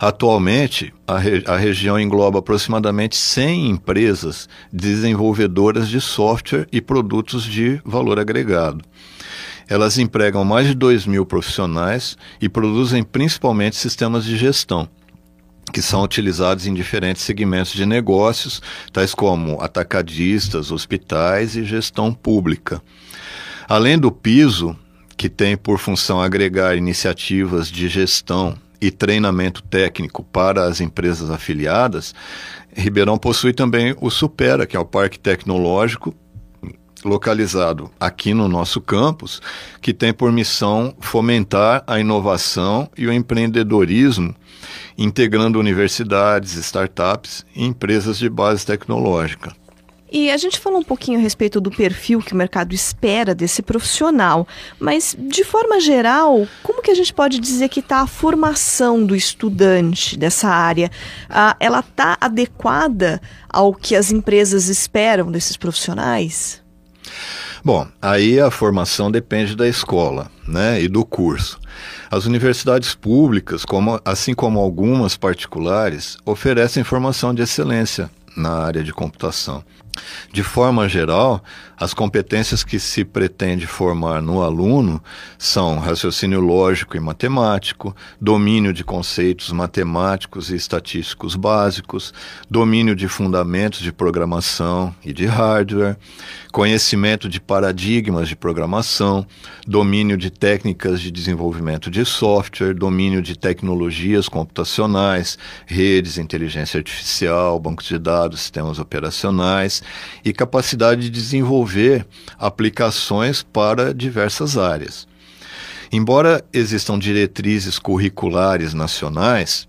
Atualmente, 0.00 0.92
a, 1.06 1.18
re 1.18 1.44
a, 1.46 1.56
região 1.56 2.00
engloba 2.00 2.38
aproximadamente 2.38 3.14
100 3.16 3.68
empresas 3.68 4.48
desenvolvedoras 4.72 5.88
de 5.88 6.00
software 6.00 6.66
e 6.72 6.80
produtos 6.80 7.44
de 7.44 7.80
valor 7.84 8.18
agregado. 8.18 8.82
Elas 9.68 9.98
empregam 9.98 10.44
mais 10.44 10.66
de 10.66 10.74
2 10.74 11.06
mil 11.06 11.26
profissionais 11.26 12.16
e 12.40 12.48
produzem 12.48 13.02
principalmente 13.02 13.76
sistemas 13.76 14.24
de 14.24 14.36
gestão 14.36 14.88
que 15.74 15.82
são 15.82 16.04
utilizados 16.04 16.68
em 16.68 16.72
diferentes 16.72 17.22
segmentos 17.22 17.72
de 17.72 17.84
negócios, 17.84 18.62
tais 18.92 19.12
como 19.12 19.60
atacadistas, 19.60 20.70
hospitais 20.70 21.56
e 21.56 21.64
gestão 21.64 22.14
pública. 22.14 22.80
Além 23.68 23.98
do 23.98 24.12
piso, 24.12 24.78
que 25.16 25.28
tem 25.28 25.56
por 25.56 25.80
função 25.80 26.22
agregar 26.22 26.76
iniciativas 26.76 27.68
de 27.68 27.88
gestão 27.88 28.56
e 28.80 28.88
treinamento 28.88 29.64
técnico 29.64 30.22
para 30.22 30.64
as 30.64 30.80
empresas 30.80 31.28
afiliadas, 31.28 32.14
Ribeirão 32.72 33.18
possui 33.18 33.52
também 33.52 33.96
o 34.00 34.10
Supera, 34.10 34.66
que 34.66 34.76
é 34.76 34.80
o 34.80 34.84
Parque 34.84 35.18
Tecnológico 35.18 36.14
localizado 37.04 37.90
aqui 38.00 38.34
no 38.34 38.48
nosso 38.48 38.80
campus, 38.80 39.40
que 39.80 39.92
tem 39.92 40.12
por 40.12 40.32
missão 40.32 40.94
fomentar 41.00 41.84
a 41.86 42.00
inovação 42.00 42.88
e 42.96 43.06
o 43.06 43.12
empreendedorismo 43.12 44.34
integrando 44.96 45.58
universidades, 45.58 46.54
startups 46.54 47.44
e 47.54 47.64
empresas 47.64 48.18
de 48.18 48.28
base 48.28 48.64
tecnológica. 48.64 49.54
E 50.16 50.30
a 50.30 50.36
gente 50.36 50.60
falou 50.60 50.78
um 50.78 50.84
pouquinho 50.84 51.18
a 51.18 51.22
respeito 51.22 51.60
do 51.60 51.72
perfil 51.72 52.20
que 52.20 52.34
o 52.34 52.36
mercado 52.36 52.72
espera 52.72 53.34
desse 53.34 53.60
profissional, 53.62 54.46
mas 54.78 55.16
de 55.18 55.42
forma 55.42 55.80
geral, 55.80 56.46
como 56.62 56.80
que 56.80 56.92
a 56.92 56.94
gente 56.94 57.12
pode 57.12 57.40
dizer 57.40 57.68
que 57.68 57.80
está 57.80 57.98
a 57.98 58.06
formação 58.06 59.04
do 59.04 59.16
estudante 59.16 60.16
dessa 60.16 60.48
área? 60.48 60.88
Ah, 61.28 61.56
ela 61.58 61.80
está 61.80 62.16
adequada 62.20 63.20
ao 63.48 63.74
que 63.74 63.96
as 63.96 64.12
empresas 64.12 64.68
esperam 64.68 65.32
desses 65.32 65.56
profissionais? 65.56 66.63
Bom, 67.64 67.86
aí 68.00 68.38
a 68.38 68.50
formação 68.50 69.10
depende 69.10 69.56
da 69.56 69.66
escola 69.66 70.30
né, 70.46 70.82
e 70.82 70.88
do 70.88 71.04
curso. 71.04 71.58
As 72.10 72.26
universidades 72.26 72.94
públicas, 72.94 73.64
como, 73.64 74.00
assim 74.04 74.34
como 74.34 74.60
algumas 74.60 75.16
particulares, 75.16 76.18
oferecem 76.24 76.84
formação 76.84 77.34
de 77.34 77.42
excelência 77.42 78.10
na 78.36 78.50
área 78.50 78.84
de 78.84 78.92
computação. 78.92 79.64
De 80.32 80.42
forma 80.42 80.88
geral, 80.88 81.42
as 81.76 81.94
competências 81.94 82.64
que 82.64 82.78
se 82.78 83.04
pretende 83.04 83.66
formar 83.66 84.20
no 84.20 84.42
aluno 84.42 85.02
são 85.38 85.78
raciocínio 85.78 86.40
lógico 86.40 86.96
e 86.96 87.00
matemático, 87.00 87.94
domínio 88.20 88.72
de 88.72 88.82
conceitos 88.82 89.50
matemáticos 89.52 90.50
e 90.50 90.56
estatísticos 90.56 91.36
básicos, 91.36 92.12
domínio 92.50 92.96
de 92.96 93.06
fundamentos 93.06 93.80
de 93.80 93.92
programação 93.92 94.94
e 95.04 95.12
de 95.12 95.26
hardware, 95.26 95.96
conhecimento 96.52 97.28
de 97.28 97.40
paradigmas 97.40 98.28
de 98.28 98.36
programação, 98.36 99.26
domínio 99.66 100.16
de 100.16 100.30
técnicas 100.30 101.00
de 101.00 101.10
desenvolvimento 101.10 101.90
de 101.90 102.04
software, 102.04 102.74
domínio 102.74 103.20
de 103.20 103.36
tecnologias 103.36 104.28
computacionais, 104.28 105.38
redes, 105.66 106.18
inteligência 106.18 106.78
artificial, 106.78 107.58
bancos 107.58 107.86
de 107.86 107.98
dados, 107.98 108.40
sistemas 108.40 108.78
operacionais 108.78 109.83
e 110.24 110.32
capacidade 110.32 111.02
de 111.02 111.10
desenvolver 111.10 112.06
aplicações 112.38 113.42
para 113.42 113.94
diversas 113.94 114.56
áreas. 114.56 115.06
Embora 115.92 116.44
existam 116.52 116.98
diretrizes 116.98 117.78
curriculares 117.78 118.74
nacionais 118.74 119.68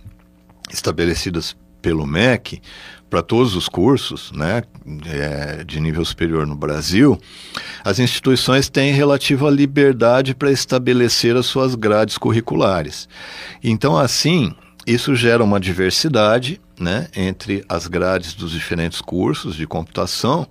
estabelecidas 0.71 1.55
pelo 1.81 2.07
MEC 2.07 2.61
para 3.09 3.21
todos 3.21 3.55
os 3.55 3.69
cursos 3.69 4.31
né, 4.31 4.63
é, 5.05 5.63
de 5.63 5.79
nível 5.79 6.03
superior 6.03 6.47
no 6.47 6.55
Brasil, 6.55 7.19
as 7.83 7.99
instituições 7.99 8.67
têm 8.67 8.91
relativa 8.91 9.49
liberdade 9.49 10.33
para 10.33 10.51
estabelecer 10.51 11.35
as 11.35 11.45
suas 11.45 11.75
grades 11.75 12.17
curriculares. 12.17 13.07
Então, 13.63 13.95
assim, 13.95 14.53
isso 14.85 15.15
gera 15.15 15.43
uma 15.43 15.59
diversidade 15.59 16.59
né, 16.79 17.07
entre 17.15 17.63
as 17.67 17.87
grades 17.87 18.33
dos 18.33 18.51
diferentes 18.51 19.01
cursos 19.01 19.55
de 19.55 19.65
computação, 19.65 20.47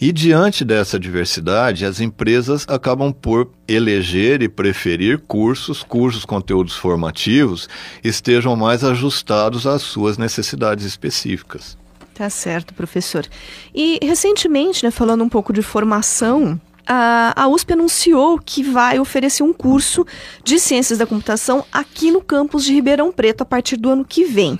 e 0.00 0.12
diante 0.12 0.64
dessa 0.64 0.98
diversidade, 0.98 1.84
as 1.84 2.00
empresas 2.00 2.66
acabam 2.68 3.12
por 3.12 3.50
eleger 3.66 4.42
e 4.42 4.48
preferir 4.48 5.18
cursos 5.20 5.82
cujos 5.82 6.24
conteúdos 6.24 6.76
formativos 6.76 7.68
estejam 8.02 8.54
mais 8.56 8.84
ajustados 8.84 9.66
às 9.66 9.82
suas 9.82 10.18
necessidades 10.18 10.84
específicas. 10.84 11.76
Tá 12.14 12.30
certo, 12.30 12.72
professor. 12.72 13.26
E 13.74 13.98
recentemente, 14.00 14.84
né, 14.84 14.90
falando 14.92 15.24
um 15.24 15.28
pouco 15.28 15.52
de 15.52 15.62
formação, 15.62 16.60
a, 16.86 17.48
USP 17.48 17.72
anunciou 17.72 18.38
que 18.38 18.62
vai 18.62 18.98
oferecer 18.98 19.42
um 19.42 19.52
curso 19.52 20.06
de 20.42 20.58
ciências 20.58 20.98
da 20.98 21.06
computação 21.06 21.64
aqui 21.72 22.10
no 22.10 22.20
campus 22.20 22.64
de 22.64 22.72
Ribeirão 22.72 23.10
Preto 23.10 23.42
a 23.42 23.44
partir 23.44 23.76
do 23.76 23.90
ano 23.90 24.04
que 24.04 24.24
vem. 24.24 24.54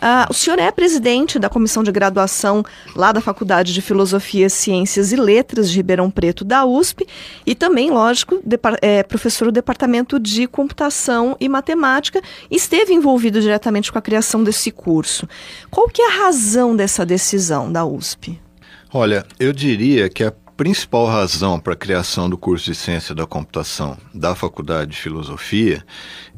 Uh, 0.00 0.30
o 0.30 0.32
senhor 0.32 0.58
é 0.58 0.70
presidente 0.70 1.38
da 1.38 1.50
comissão 1.50 1.82
de 1.82 1.92
graduação 1.92 2.64
lá 2.96 3.12
da 3.12 3.20
Faculdade 3.20 3.74
de 3.74 3.82
Filosofia, 3.82 4.48
Ciências 4.48 5.12
e 5.12 5.16
Letras 5.16 5.70
de 5.70 5.76
Ribeirão 5.76 6.10
Preto 6.10 6.42
da 6.42 6.64
USP 6.64 7.06
e 7.44 7.54
também, 7.54 7.90
lógico, 7.90 8.42
é, 8.80 9.02
professor 9.02 9.46
do 9.46 9.52
Departamento 9.52 10.18
de 10.18 10.46
Computação 10.46 11.36
e 11.38 11.50
Matemática. 11.50 12.22
Esteve 12.50 12.94
envolvido 12.94 13.42
diretamente 13.42 13.92
com 13.92 13.98
a 13.98 14.02
criação 14.02 14.42
desse 14.42 14.70
curso. 14.70 15.28
Qual 15.70 15.86
que 15.88 16.00
é 16.00 16.06
a 16.08 16.24
razão 16.24 16.74
dessa 16.74 17.04
decisão 17.04 17.70
da 17.70 17.84
USP? 17.84 18.40
Olha, 18.92 19.24
eu 19.38 19.52
diria 19.52 20.08
que 20.08 20.24
a 20.24 20.32
principal 20.60 21.06
razão 21.06 21.58
para 21.58 21.72
a 21.72 21.76
criação 21.76 22.28
do 22.28 22.36
curso 22.36 22.66
de 22.66 22.74
Ciência 22.74 23.14
da 23.14 23.26
Computação 23.26 23.96
da 24.12 24.34
Faculdade 24.34 24.90
de 24.90 24.98
Filosofia 24.98 25.82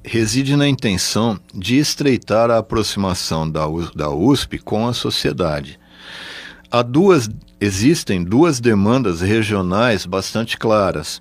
reside 0.04 0.54
na 0.54 0.68
intenção 0.68 1.40
de 1.52 1.76
estreitar 1.76 2.48
a 2.48 2.58
aproximação 2.58 3.50
da, 3.50 3.66
USP 4.08 4.60
com 4.60 4.86
a 4.86 4.92
sociedade. 4.92 5.76
Há 6.70 6.82
duas, 6.82 7.28
existem 7.60 8.22
duas 8.22 8.60
demandas 8.60 9.20
regionais 9.20 10.06
bastante 10.06 10.56
claras. 10.56 11.20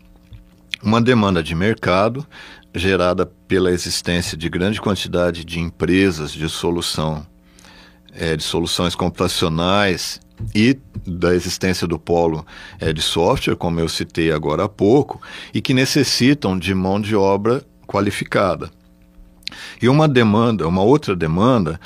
Uma 0.84 1.01
demanda 1.01 1.41
de 1.41 1.55
mercado, 1.55 2.24
gerada 2.72 3.25
pela 3.25 3.72
existência 3.72 4.38
de 4.38 4.48
grande 4.48 4.79
quantidade 4.79 5.43
de 5.43 5.60
empresas 5.60 6.31
de 6.31 6.48
solução, 6.48 7.25
é, 8.13 8.38
de 8.38 8.43
soluções 8.43 8.93
computacionais 8.93 10.20
e 10.53 10.77
da 11.05 11.33
existência 11.33 11.88
do 11.88 11.98
polo 11.98 12.45
é, 12.79 12.93
de 12.93 13.01
software, 13.01 13.55
como 13.55 13.79
eu 13.79 13.89
citei 13.89 14.31
agora 14.31 14.65
há 14.65 14.69
pouco, 14.69 15.21
e 15.53 15.62
que 15.62 15.74
necessitam 15.74 16.57
de 16.57 16.74
mão 16.74 17.00
de 17.00 17.15
obra 17.15 17.63
qualificada. 17.88 18.69
E 19.81 19.89
uma 19.89 20.07
demanda, 20.07 20.67
uma 20.67 20.83
outra 20.83 21.15
demanda, 21.15 21.79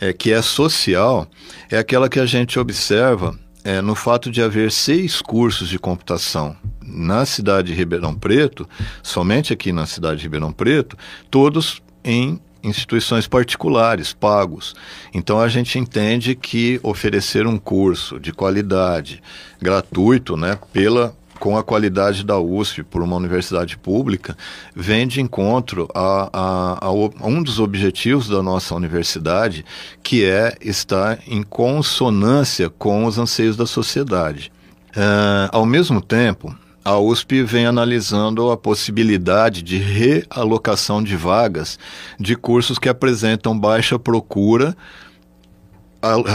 é, 0.00 0.12
que 0.12 0.32
é 0.32 0.42
social, 0.42 1.28
é 1.70 1.78
aquela 1.78 2.08
que 2.08 2.18
a 2.18 2.26
gente 2.26 2.58
observa 2.58 3.38
é, 3.64 3.80
no 3.80 3.94
fato 3.94 4.30
de 4.30 4.42
haver 4.42 4.72
seis 4.72 5.22
cursos 5.22 5.68
de 5.68 5.78
computação 5.78 6.56
na 6.84 7.24
cidade 7.24 7.68
de 7.68 7.74
Ribeirão 7.74 8.14
Preto, 8.14 8.68
somente 9.02 9.52
aqui 9.52 9.72
na 9.72 9.86
cidade 9.86 10.16
de 10.16 10.22
Ribeirão 10.24 10.52
Preto, 10.52 10.96
todos 11.30 11.80
em 12.04 12.40
instituições 12.62 13.26
particulares, 13.26 14.12
pagos. 14.12 14.74
Então 15.12 15.40
a 15.40 15.48
gente 15.48 15.78
entende 15.78 16.34
que 16.34 16.78
oferecer 16.82 17.46
um 17.46 17.58
curso 17.58 18.20
de 18.20 18.32
qualidade, 18.32 19.22
gratuito, 19.60 20.36
né, 20.36 20.58
pela 20.72 21.16
com 21.42 21.58
a 21.58 21.64
qualidade 21.64 22.24
da 22.24 22.38
USP 22.38 22.84
por 22.84 23.02
uma 23.02 23.16
universidade 23.16 23.76
pública, 23.76 24.36
vem 24.76 25.08
de 25.08 25.20
encontro 25.20 25.88
a, 25.92 26.30
a, 26.32 26.86
a, 26.86 26.92
um 26.92 27.42
dos 27.42 27.58
objetivos 27.58 28.28
da 28.28 28.40
nossa 28.40 28.76
universidade, 28.76 29.64
que 30.04 30.24
é 30.24 30.56
estar 30.60 31.18
em 31.26 31.42
consonância 31.42 32.70
com 32.70 33.06
os 33.06 33.18
anseios 33.18 33.56
da 33.56 33.66
sociedade. 33.66 34.52
Uh, 34.90 35.50
ao 35.50 35.66
mesmo 35.66 36.00
tempo, 36.00 36.56
a 36.84 36.98
USP 36.98 37.42
vem 37.42 37.66
analisando 37.66 38.50
a 38.50 38.56
possibilidade 38.56 39.62
de 39.62 39.78
realocação 39.78 41.02
de 41.02 41.16
vagas 41.16 41.78
de 42.18 42.34
cursos 42.34 42.78
que 42.78 42.88
apresentam 42.88 43.58
baixa 43.58 43.98
procura, 43.98 44.76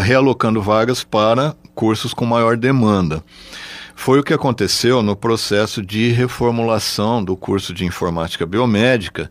realocando 0.04 0.62
vagas 0.62 1.04
para 1.04 1.56
cursos 1.76 2.14
com 2.14 2.26
maior 2.26 2.56
demanda. 2.56 3.22
Foi 3.94 4.20
o 4.20 4.24
que 4.24 4.34
aconteceu 4.34 5.02
no 5.02 5.16
processo 5.16 5.82
de 5.82 6.12
reformulação 6.12 7.22
do 7.24 7.36
curso 7.36 7.74
de 7.74 7.84
informática 7.84 8.46
biomédica, 8.46 9.30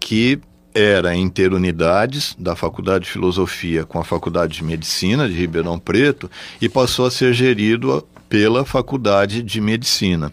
que 0.00 0.40
era 0.74 1.14
em 1.14 1.32
unidades 1.52 2.34
da 2.38 2.56
Faculdade 2.56 3.04
de 3.04 3.10
Filosofia 3.10 3.84
com 3.84 3.98
a 3.98 4.04
Faculdade 4.04 4.56
de 4.56 4.64
Medicina 4.64 5.28
de 5.28 5.34
Ribeirão 5.34 5.78
Preto 5.78 6.30
e 6.60 6.68
passou 6.68 7.06
a 7.06 7.10
ser 7.10 7.32
gerido 7.32 8.06
pela 8.28 8.64
Faculdade 8.64 9.42
de 9.42 9.60
Medicina. 9.60 10.32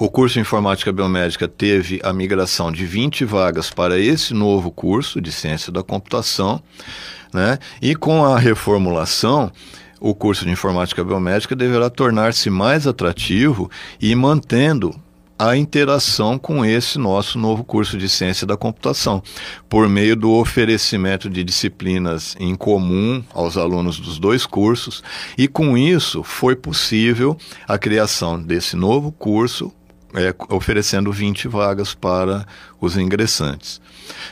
O 0.00 0.08
curso 0.08 0.32
de 0.32 0.40
Informática 0.40 0.90
Biomédica 0.90 1.46
teve 1.46 2.00
a 2.02 2.10
migração 2.10 2.72
de 2.72 2.86
20 2.86 3.22
vagas 3.26 3.68
para 3.68 3.98
esse 3.98 4.32
novo 4.32 4.70
curso 4.70 5.20
de 5.20 5.30
Ciência 5.30 5.70
da 5.70 5.82
Computação, 5.82 6.62
né? 7.34 7.58
E 7.82 7.94
com 7.94 8.24
a 8.24 8.38
reformulação, 8.38 9.52
o 10.00 10.14
curso 10.14 10.46
de 10.46 10.50
Informática 10.50 11.04
Biomédica 11.04 11.54
deverá 11.54 11.90
tornar-se 11.90 12.48
mais 12.48 12.86
atrativo 12.86 13.70
e 14.00 14.14
mantendo 14.14 14.98
a 15.38 15.54
interação 15.54 16.38
com 16.38 16.64
esse 16.64 16.98
nosso 16.98 17.38
novo 17.38 17.62
curso 17.62 17.98
de 17.98 18.08
Ciência 18.08 18.46
da 18.46 18.56
Computação, 18.56 19.22
por 19.68 19.86
meio 19.86 20.16
do 20.16 20.32
oferecimento 20.32 21.28
de 21.28 21.44
disciplinas 21.44 22.34
em 22.40 22.54
comum 22.54 23.22
aos 23.34 23.58
alunos 23.58 24.00
dos 24.00 24.18
dois 24.18 24.46
cursos, 24.46 25.02
e 25.36 25.46
com 25.46 25.76
isso 25.76 26.22
foi 26.22 26.56
possível 26.56 27.36
a 27.68 27.76
criação 27.76 28.42
desse 28.42 28.76
novo 28.76 29.12
curso 29.12 29.70
é, 30.14 30.34
oferecendo 30.48 31.12
20 31.12 31.48
vagas 31.48 31.94
para 31.94 32.46
os 32.80 32.96
ingressantes. 32.96 33.80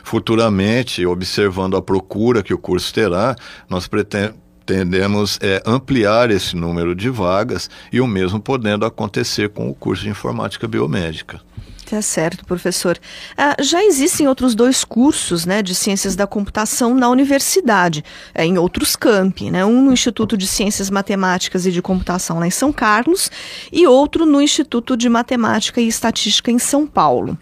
Futuramente, 0.03 1.05
observando 1.07 1.77
a 1.77 1.83
procura 1.83 2.43
que 2.43 2.55
o 2.55 2.59
curso 2.59 2.93
terá, 2.93 3.37
nós 3.69 3.87
pretendemos 3.87 5.39
é, 5.41 5.63
ampliar 5.65 6.31
esse 6.31 6.57
número 6.57 6.95
de 6.95 7.09
vagas 7.09 7.71
e 7.93 8.01
o 8.01 8.07
mesmo 8.07 8.41
podendo 8.41 8.85
acontecer 8.85 9.51
com 9.51 9.69
o 9.69 9.75
curso 9.75 10.03
de 10.03 10.11
informática 10.11 10.67
biomédica. 10.67 11.41
Tá 11.89 12.03
certo, 12.03 12.45
professor. 12.45 12.99
Ah, 13.35 13.57
já 13.63 13.83
existem 13.83 14.29
outros 14.29 14.55
dois 14.55 14.85
cursos 14.85 15.47
né, 15.47 15.63
de 15.63 15.75
ciências 15.75 16.15
da 16.15 16.27
computação 16.27 16.95
na 16.95 17.09
universidade, 17.09 18.05
é, 18.35 18.45
em 18.45 18.59
outros 18.59 18.95
campi, 18.95 19.51
né? 19.51 19.65
Um 19.65 19.83
no 19.85 19.91
Instituto 19.91 20.37
de 20.37 20.47
Ciências 20.47 20.91
Matemáticas 20.91 21.65
e 21.65 21.73
de 21.73 21.81
Computação 21.81 22.41
lá 22.41 22.47
em 22.47 22.51
São 22.51 22.71
Carlos 22.75 23.31
e 23.73 23.87
outro 23.87 24.27
no 24.27 24.43
Instituto 24.43 24.99
de 24.99 25.09
Matemática 25.09 25.81
e 25.81 25.89
Estatística 25.89 26.51
em 26.51 26.59
São 26.59 26.87
Paulo. 26.87 27.39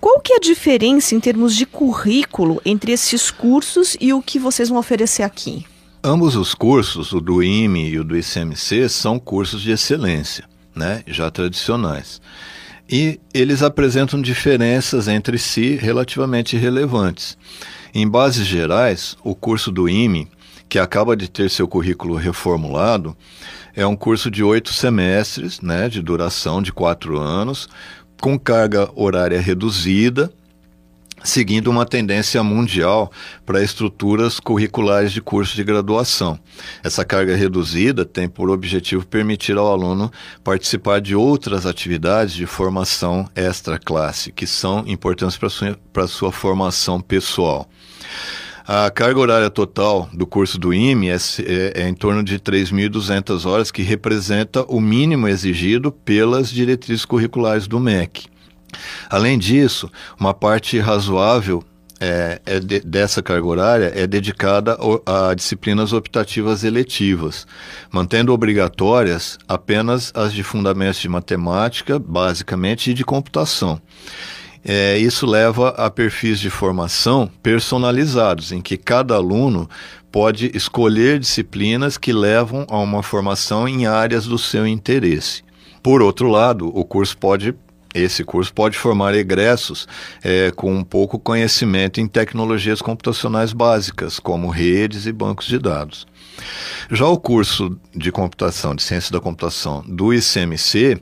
Qual 0.00 0.20
que 0.20 0.34
é 0.34 0.36
a 0.36 0.40
diferença 0.40 1.16
em 1.16 1.18
termos 1.18 1.56
de 1.56 1.66
currículo 1.66 2.62
entre 2.64 2.92
esses 2.92 3.28
cursos 3.28 3.96
e 4.00 4.12
o 4.12 4.22
que 4.22 4.38
vocês 4.38 4.68
vão 4.68 4.78
oferecer 4.78 5.24
aqui? 5.24 5.66
Ambos 6.02 6.36
os 6.36 6.54
cursos, 6.54 7.12
o 7.12 7.20
do 7.20 7.42
IME 7.42 7.88
e 7.88 7.98
o 7.98 8.04
do 8.04 8.16
ICMC, 8.16 8.88
são 8.88 9.18
cursos 9.18 9.60
de 9.60 9.72
excelência, 9.72 10.44
né, 10.76 11.02
já 11.08 11.28
tradicionais 11.28 12.20
e 12.90 13.20
eles 13.32 13.62
apresentam 13.62 14.20
diferenças 14.20 15.06
entre 15.06 15.38
si 15.38 15.76
relativamente 15.76 16.56
relevantes. 16.56 17.38
Em 17.94 18.08
bases 18.08 18.46
gerais, 18.46 19.16
o 19.22 19.34
curso 19.34 19.70
do 19.70 19.88
IME, 19.88 20.28
que 20.68 20.78
acaba 20.78 21.16
de 21.16 21.30
ter 21.30 21.48
seu 21.50 21.68
currículo 21.68 22.16
reformulado, 22.16 23.16
é 23.76 23.86
um 23.86 23.94
curso 23.94 24.30
de 24.30 24.42
oito 24.42 24.72
semestres, 24.72 25.60
né, 25.60 25.88
de 25.88 26.02
duração 26.02 26.60
de 26.60 26.72
quatro 26.72 27.18
anos, 27.18 27.68
com 28.20 28.38
carga 28.38 28.90
horária 28.94 29.40
reduzida 29.40 30.32
seguindo 31.22 31.68
uma 31.68 31.86
tendência 31.86 32.42
mundial 32.42 33.10
para 33.44 33.62
estruturas 33.62 34.40
curriculares 34.40 35.12
de 35.12 35.20
curso 35.20 35.54
de 35.54 35.64
graduação. 35.64 36.38
Essa 36.82 37.04
carga 37.04 37.36
reduzida 37.36 38.04
tem 38.04 38.28
por 38.28 38.50
objetivo 38.50 39.06
permitir 39.06 39.56
ao 39.56 39.70
aluno 39.70 40.10
participar 40.42 41.00
de 41.00 41.14
outras 41.14 41.66
atividades 41.66 42.34
de 42.34 42.46
formação 42.46 43.28
extra-classe, 43.34 44.32
que 44.32 44.46
são 44.46 44.84
importantes 44.86 45.36
para 45.36 45.48
sua, 45.48 45.78
para 45.92 46.06
sua 46.06 46.32
formação 46.32 47.00
pessoal. 47.00 47.68
A 48.72 48.88
carga 48.88 49.18
horária 49.18 49.50
total 49.50 50.08
do 50.12 50.24
curso 50.26 50.56
do 50.56 50.72
IME 50.72 51.08
é, 51.08 51.16
é, 51.16 51.82
é 51.82 51.88
em 51.88 51.94
torno 51.94 52.22
de 52.22 52.38
3.200 52.38 53.44
horas, 53.44 53.72
que 53.72 53.82
representa 53.82 54.64
o 54.68 54.80
mínimo 54.80 55.26
exigido 55.26 55.90
pelas 55.90 56.50
diretrizes 56.50 57.04
curriculares 57.04 57.66
do 57.66 57.80
MEC. 57.80 58.28
Além 59.08 59.38
disso, 59.38 59.90
uma 60.18 60.34
parte 60.34 60.78
razoável 60.78 61.64
é, 62.00 62.40
é 62.46 62.58
de, 62.58 62.80
dessa 62.80 63.22
carga 63.22 63.46
horária 63.46 63.92
é 63.94 64.06
dedicada 64.06 64.78
a 65.04 65.34
disciplinas 65.34 65.92
optativas 65.92 66.64
eletivas, 66.64 67.46
mantendo 67.90 68.32
obrigatórias 68.32 69.38
apenas 69.46 70.10
as 70.14 70.32
de 70.32 70.42
fundamentos 70.42 71.00
de 71.00 71.08
matemática, 71.08 71.98
basicamente, 71.98 72.90
e 72.90 72.94
de 72.94 73.04
computação. 73.04 73.80
É, 74.64 74.98
isso 74.98 75.26
leva 75.26 75.70
a 75.70 75.90
perfis 75.90 76.38
de 76.38 76.50
formação 76.50 77.30
personalizados, 77.42 78.52
em 78.52 78.60
que 78.60 78.76
cada 78.76 79.14
aluno 79.14 79.68
pode 80.10 80.50
escolher 80.54 81.18
disciplinas 81.18 81.96
que 81.96 82.12
levam 82.12 82.66
a 82.68 82.78
uma 82.78 83.02
formação 83.02 83.68
em 83.68 83.86
áreas 83.86 84.26
do 84.26 84.38
seu 84.38 84.66
interesse. 84.66 85.42
Por 85.82 86.02
outro 86.02 86.28
lado, 86.28 86.68
o 86.76 86.84
curso 86.84 87.16
pode 87.16 87.54
esse 87.94 88.22
curso 88.22 88.52
pode 88.52 88.78
formar 88.78 89.14
egressos 89.14 89.86
é, 90.22 90.50
com 90.52 90.72
um 90.72 90.84
pouco 90.84 91.18
conhecimento 91.18 92.00
em 92.00 92.06
tecnologias 92.06 92.80
computacionais 92.80 93.52
básicas, 93.52 94.18
como 94.18 94.48
redes 94.48 95.06
e 95.06 95.12
bancos 95.12 95.46
de 95.46 95.58
dados. 95.58 96.06
Já 96.90 97.06
o 97.06 97.18
curso 97.18 97.78
de 97.94 98.12
computação, 98.12 98.74
de 98.74 98.82
ciência 98.82 99.12
da 99.12 99.20
computação 99.20 99.84
do 99.86 100.14
ICMC, 100.14 101.00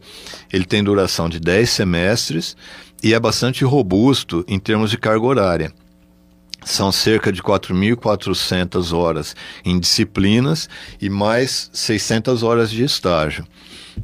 ele 0.52 0.64
tem 0.64 0.82
duração 0.82 1.28
de 1.28 1.38
10 1.38 1.68
semestres 1.68 2.56
e 3.02 3.14
é 3.14 3.20
bastante 3.20 3.64
robusto 3.64 4.44
em 4.48 4.58
termos 4.58 4.90
de 4.90 4.98
carga 4.98 5.24
horária. 5.24 5.72
São 6.64 6.90
cerca 6.90 7.30
de 7.30 7.42
4.400 7.42 8.92
horas 8.92 9.36
em 9.64 9.78
disciplinas 9.78 10.68
e 11.00 11.08
mais 11.08 11.70
600 11.72 12.42
horas 12.42 12.70
de 12.70 12.82
estágio. 12.82 13.46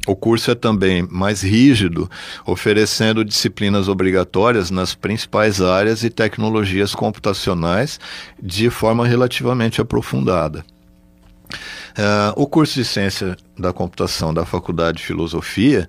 O 0.07 0.15
curso 0.15 0.51
é 0.51 0.55
também 0.55 1.07
mais 1.09 1.41
rígido, 1.41 2.09
oferecendo 2.45 3.25
disciplinas 3.25 3.87
obrigatórias 3.87 4.71
nas 4.71 4.93
principais 4.93 5.61
áreas 5.61 6.03
e 6.03 6.09
tecnologias 6.09 6.93
computacionais 6.93 7.99
de 8.41 8.69
forma 8.69 9.07
relativamente 9.07 9.81
aprofundada. 9.81 10.65
Uh, 11.97 12.33
o 12.35 12.45
curso 12.45 12.73
de 12.75 12.83
Ciência 12.83 13.37
da 13.57 13.71
Computação 13.71 14.33
da 14.33 14.45
Faculdade 14.45 14.97
de 14.97 15.05
Filosofia 15.05 15.87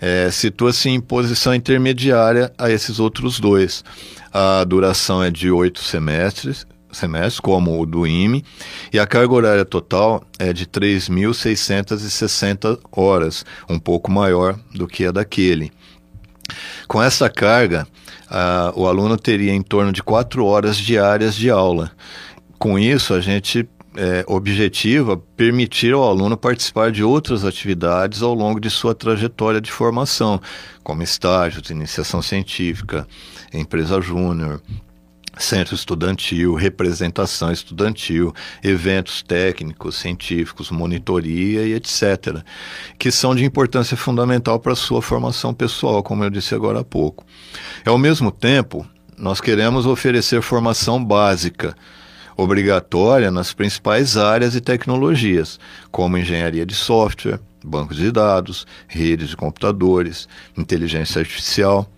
é, 0.00 0.30
situa-se 0.30 0.88
em 0.88 1.00
posição 1.00 1.54
intermediária 1.54 2.52
a 2.58 2.70
esses 2.70 2.98
outros 2.98 3.38
dois. 3.38 3.84
A 4.32 4.64
duração 4.64 5.22
é 5.22 5.30
de 5.30 5.50
oito 5.50 5.80
semestres, 5.82 6.66
semestres, 6.94 7.40
como 7.40 7.80
o 7.80 7.86
do 7.86 8.06
IME, 8.06 8.44
e 8.92 8.98
a 8.98 9.06
carga 9.06 9.34
horária 9.34 9.64
total 9.64 10.24
é 10.38 10.52
de 10.52 10.66
3.660 10.66 12.78
horas, 12.90 13.44
um 13.68 13.78
pouco 13.78 14.10
maior 14.10 14.58
do 14.74 14.86
que 14.86 15.06
a 15.06 15.12
daquele. 15.12 15.72
Com 16.86 17.02
essa 17.02 17.28
carga, 17.28 17.86
a, 18.28 18.72
o 18.74 18.86
aluno 18.86 19.16
teria 19.16 19.52
em 19.52 19.62
torno 19.62 19.92
de 19.92 20.02
quatro 20.02 20.44
horas 20.44 20.76
diárias 20.76 21.34
de 21.34 21.50
aula. 21.50 21.90
Com 22.58 22.78
isso, 22.78 23.14
a 23.14 23.20
gente 23.20 23.68
é, 23.96 24.24
objetiva 24.26 25.16
permitir 25.16 25.92
ao 25.92 26.08
aluno 26.08 26.36
participar 26.36 26.90
de 26.90 27.02
outras 27.02 27.44
atividades 27.44 28.22
ao 28.22 28.34
longo 28.34 28.60
de 28.60 28.70
sua 28.70 28.94
trajetória 28.94 29.60
de 29.60 29.70
formação, 29.70 30.40
como 30.82 31.02
estágios, 31.02 31.70
iniciação 31.70 32.20
científica, 32.20 33.06
empresa 33.52 34.00
júnior, 34.00 34.60
centro 35.38 35.74
estudantil, 35.74 36.54
representação 36.54 37.50
estudantil, 37.50 38.32
eventos 38.62 39.22
técnicos, 39.22 39.96
científicos, 39.96 40.70
monitoria 40.70 41.62
e 41.66 41.74
etc., 41.74 42.42
que 42.98 43.10
são 43.10 43.34
de 43.34 43.44
importância 43.44 43.96
fundamental 43.96 44.58
para 44.58 44.72
a 44.72 44.76
sua 44.76 45.02
formação 45.02 45.52
pessoal, 45.52 46.02
como 46.02 46.24
eu 46.24 46.30
disse 46.30 46.54
agora 46.54 46.80
há 46.80 46.84
pouco. 46.84 47.24
Ao 47.84 47.98
mesmo 47.98 48.30
tempo, 48.30 48.86
nós 49.16 49.40
queremos 49.40 49.86
oferecer 49.86 50.42
formação 50.42 51.04
básica, 51.04 51.74
obrigatória 52.36 53.30
nas 53.30 53.52
principais 53.52 54.16
áreas 54.16 54.54
e 54.54 54.60
tecnologias, 54.60 55.58
como 55.90 56.18
engenharia 56.18 56.66
de 56.66 56.74
software, 56.74 57.40
bancos 57.64 57.96
de 57.96 58.10
dados, 58.10 58.66
redes 58.88 59.30
de 59.30 59.36
computadores, 59.36 60.28
inteligência 60.56 61.20
artificial, 61.20 61.88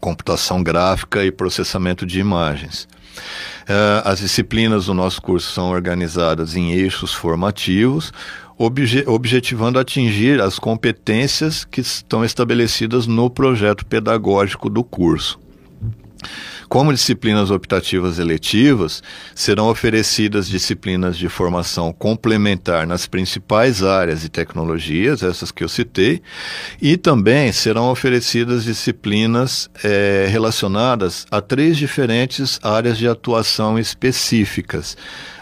computação 0.00 0.62
gráfica 0.62 1.24
e 1.24 1.30
processamento 1.30 2.06
de 2.06 2.18
imagens. 2.18 2.88
Uh, 3.62 4.02
as 4.04 4.20
disciplinas 4.20 4.86
do 4.86 4.94
nosso 4.94 5.20
curso 5.20 5.52
são 5.52 5.70
organizadas 5.70 6.56
em 6.56 6.72
eixos 6.72 7.12
formativos, 7.12 8.12
obje 8.58 9.04
objetivando 9.06 9.78
atingir 9.78 10.40
as 10.40 10.58
competências 10.58 11.64
que 11.64 11.80
estão 11.80 12.24
estabelecidas 12.24 13.06
no 13.06 13.30
projeto 13.30 13.86
pedagógico 13.86 14.68
do 14.68 14.82
curso. 14.82 15.38
Como 16.70 16.92
disciplinas 16.92 17.50
optativas 17.50 18.20
eletivas, 18.20 19.02
serão 19.34 19.68
oferecidas 19.68 20.48
disciplinas 20.48 21.18
de 21.18 21.28
formação 21.28 21.92
complementar 21.92 22.86
nas 22.86 23.08
principais 23.08 23.82
áreas 23.82 24.24
e 24.24 24.28
tecnologias, 24.28 25.24
essas 25.24 25.50
que 25.50 25.64
eu 25.64 25.68
citei, 25.68 26.22
e 26.80 26.96
também 26.96 27.50
serão 27.50 27.90
oferecidas 27.90 28.62
disciplinas 28.62 29.68
é, 29.82 30.28
relacionadas 30.30 31.26
a 31.28 31.40
três 31.40 31.76
diferentes 31.76 32.60
áreas 32.62 32.96
de 32.96 33.08
atuação 33.08 33.76
específicas. 33.76 34.96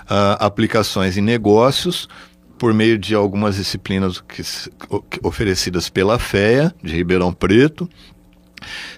Uh, 0.04 0.40
aplicações 0.40 1.18
em 1.18 1.20
negócios, 1.20 2.08
por 2.56 2.72
meio 2.72 2.96
de 2.96 3.14
algumas 3.14 3.56
disciplinas 3.56 4.22
que, 4.22 4.42
oferecidas 5.22 5.90
pela 5.90 6.18
FEA, 6.18 6.74
de 6.82 6.96
Ribeirão 6.96 7.34
Preto, 7.34 7.86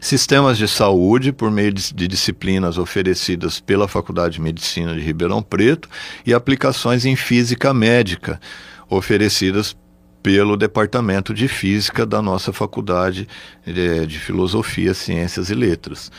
Sistemas 0.00 0.58
de 0.58 0.66
saúde, 0.66 1.32
por 1.32 1.50
meio 1.50 1.72
de, 1.72 2.08
disciplinas 2.08 2.78
oferecidas 2.78 3.60
pela 3.60 3.88
Faculdade 3.88 4.34
de 4.34 4.40
Medicina 4.40 4.94
de 4.94 5.00
Ribeirão 5.00 5.42
Preto, 5.42 5.88
e 6.24 6.34
aplicações 6.34 7.04
em 7.04 7.16
física 7.16 7.72
médica, 7.72 8.40
oferecidas 8.88 9.76
pelo 10.22 10.56
Departamento 10.56 11.32
de 11.32 11.48
Física 11.48 12.04
da 12.04 12.20
nossa 12.20 12.52
Faculdade 12.52 13.26
de, 13.64 14.06
de 14.06 14.18
Filosofia, 14.18 14.94
Ciências 14.94 15.50
e 15.50 15.54
Letras. 15.54 16.10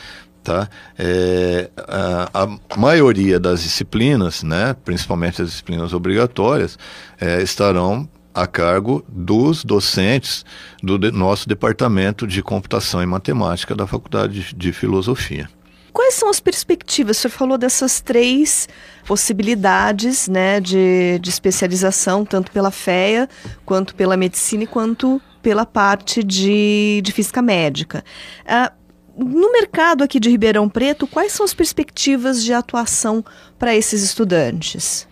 Tá? 0.42 0.68
É, 0.98 1.70
a, 1.86 2.42
a, 2.42 2.76
maioria 2.76 3.38
das 3.38 3.62
disciplinas, 3.62 4.42
né, 4.42 4.74
principalmente 4.84 5.40
as 5.40 5.50
disciplinas 5.50 5.92
obrigatórias, 5.92 6.76
é, 7.20 7.40
estarão 7.40 8.08
a 8.34 8.46
cargo 8.46 9.04
dos 9.08 9.64
docentes 9.64 10.44
do 10.82 10.98
de, 10.98 11.10
nosso 11.10 11.48
departamento 11.48 12.26
de 12.26 12.42
computação 12.42 13.02
e 13.02 13.06
matemática 13.06 13.74
da 13.74 13.86
Faculdade 13.86 14.54
de 14.54 14.72
Filosofia. 14.72 15.48
Quais 15.92 16.14
são 16.14 16.30
as 16.30 16.40
perspectivas? 16.40 17.18
Senhor 17.18 17.32
falou 17.32 17.58
dessas 17.58 18.00
três 18.00 18.66
possibilidades 19.06 20.26
né, 20.26 20.58
de, 20.58 21.18
de 21.20 21.28
especialização, 21.28 22.24
tanto 22.24 22.50
pela 22.50 22.70
FEA, 22.70 23.28
quanto 23.66 23.94
pela 23.94 24.16
medicina, 24.16 24.66
quanto 24.66 25.20
pela 25.42 25.66
parte 25.66 26.22
de, 26.22 27.02
de 27.04 27.12
física 27.12 27.42
médica. 27.42 28.02
Ah, 28.46 28.72
no 29.14 29.52
mercado 29.52 30.02
aqui 30.02 30.18
de 30.18 30.30
Ribeirão 30.30 30.66
Preto, 30.66 31.06
quais 31.06 31.32
são 31.32 31.44
as 31.44 31.52
perspectivas 31.52 32.42
de 32.42 32.54
atuação 32.54 33.22
para 33.58 33.76
esses 33.76 34.02
estudantes? 34.02 35.06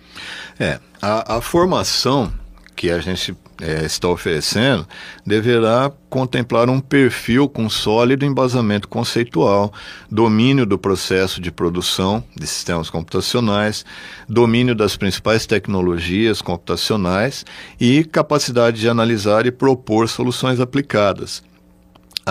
É, 0.59 0.81
a, 1.03 1.37
a 1.37 1.41
formação 1.43 2.33
que 2.81 2.91
a 2.91 2.99
gente 2.99 3.37
é, 3.61 3.85
está 3.85 4.09
oferecendo 4.09 4.89
deverá 5.27 5.93
contemplar 6.09 6.71
um 6.71 6.81
perfil 6.81 7.47
com 7.47 7.69
sólido 7.69 8.25
embasamento 8.25 8.89
conceitual, 8.89 9.71
domínio 10.11 10.65
do 10.65 10.79
processo 10.79 11.43
de 11.43 11.53
produção 11.53 12.25
de 12.35 12.47
sistemas 12.47 12.89
computacionais, 12.89 13.85
domínio 14.27 14.75
das 14.75 14.97
principais 14.97 15.45
tecnologias 15.45 16.41
computacionais 16.41 17.45
e 17.79 18.03
capacidade 18.03 18.81
de 18.81 18.89
analisar 18.89 19.45
e 19.45 19.51
propor 19.51 20.09
soluções 20.09 20.59
aplicadas 20.59 21.43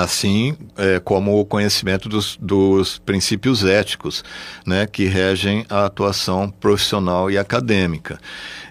assim 0.01 0.55
é, 0.77 0.99
como 0.99 1.39
o 1.39 1.45
conhecimento 1.45 2.07
dos, 2.07 2.37
dos, 2.41 2.99
princípios 2.99 3.63
éticos 3.63 4.23
né, 4.65 4.87
que 4.87 5.05
regem 5.05 5.65
a 5.69 5.85
atuação 5.85 6.49
profissional 6.49 7.29
e 7.29 7.37
acadêmica. 7.37 8.19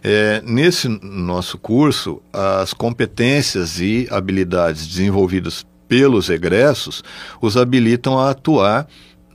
É, 0.02 0.42
nesse 0.44 0.88
nosso 0.88 1.58
curso, 1.58 2.22
as 2.32 2.72
competências 2.72 3.80
e 3.80 4.06
habilidades 4.10 4.86
desenvolvidas 4.86 5.66
pelos 5.88 6.28
egressos 6.28 7.02
os 7.40 7.56
habilitam 7.56 8.18
a 8.18 8.30
atuar 8.30 8.86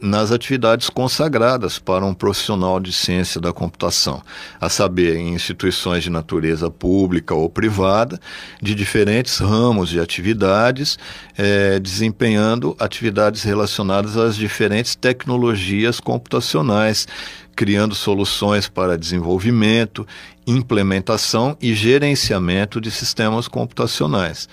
nas 0.03 0.33
atividades 0.33 0.89
consagradas 0.89 1.79
para 1.79 2.03
um 2.03 2.13
profissional 2.13 2.77
de 2.77 2.91
ciência 2.91 3.39
da 3.39 3.53
computação, 3.53 4.21
a 4.59 4.67
saber, 4.67 5.15
em 5.15 5.33
instituições 5.33 6.03
de 6.03 6.09
natureza 6.09 6.69
pública 6.69 7.33
ou 7.33 7.49
privada, 7.49 8.19
de 8.61 8.75
diferentes 8.75 9.37
ramos 9.37 9.87
de 9.87 10.01
atividades, 10.01 10.99
eh, 11.37 11.79
desempenhando 11.79 12.75
atividades 12.79 13.43
relacionadas 13.43 14.17
às 14.17 14.35
diferentes 14.35 14.93
tecnologias 14.93 16.01
computacionais, 16.01 17.07
criando 17.55 17.95
soluções 17.95 18.67
para 18.67 18.97
desenvolvimento, 18.97 20.05
implementação 20.45 21.55
e 21.61 21.73
gerenciamento 21.73 22.81
de 22.81 22.91
sistemas 22.91 23.47
computacionais 23.47 24.49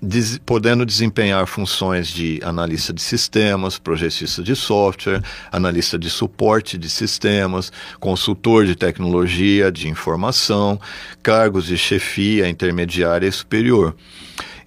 des, 0.00 0.38
podendo 0.38 0.86
desempenhar 0.86 1.46
funções 1.46 2.08
de 2.08 2.40
analista 2.42 2.92
de 2.92 3.02
sistemas, 3.02 3.78
projetista 3.78 4.42
de 4.42 4.54
software, 4.54 5.22
analista 5.50 5.98
de 5.98 6.08
suporte 6.08 6.78
de 6.78 6.88
sistemas, 6.88 7.72
consultor 7.98 8.64
de 8.64 8.76
tecnologia 8.76 9.70
de 9.70 9.88
informação, 9.88 10.80
cargos 11.22 11.66
de 11.66 11.76
chefia 11.76 12.48
intermediária 12.48 13.26
e 13.26 13.32
superior. 13.32 13.94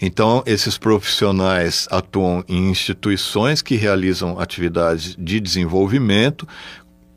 Então, 0.01 0.43
esses 0.47 0.77
profissionais 0.77 1.87
atuam 1.91 2.43
em 2.49 2.69
instituições 2.69 3.61
que 3.61 3.75
realizam 3.75 4.39
atividades 4.39 5.15
de 5.17 5.39
desenvolvimento, 5.39 6.47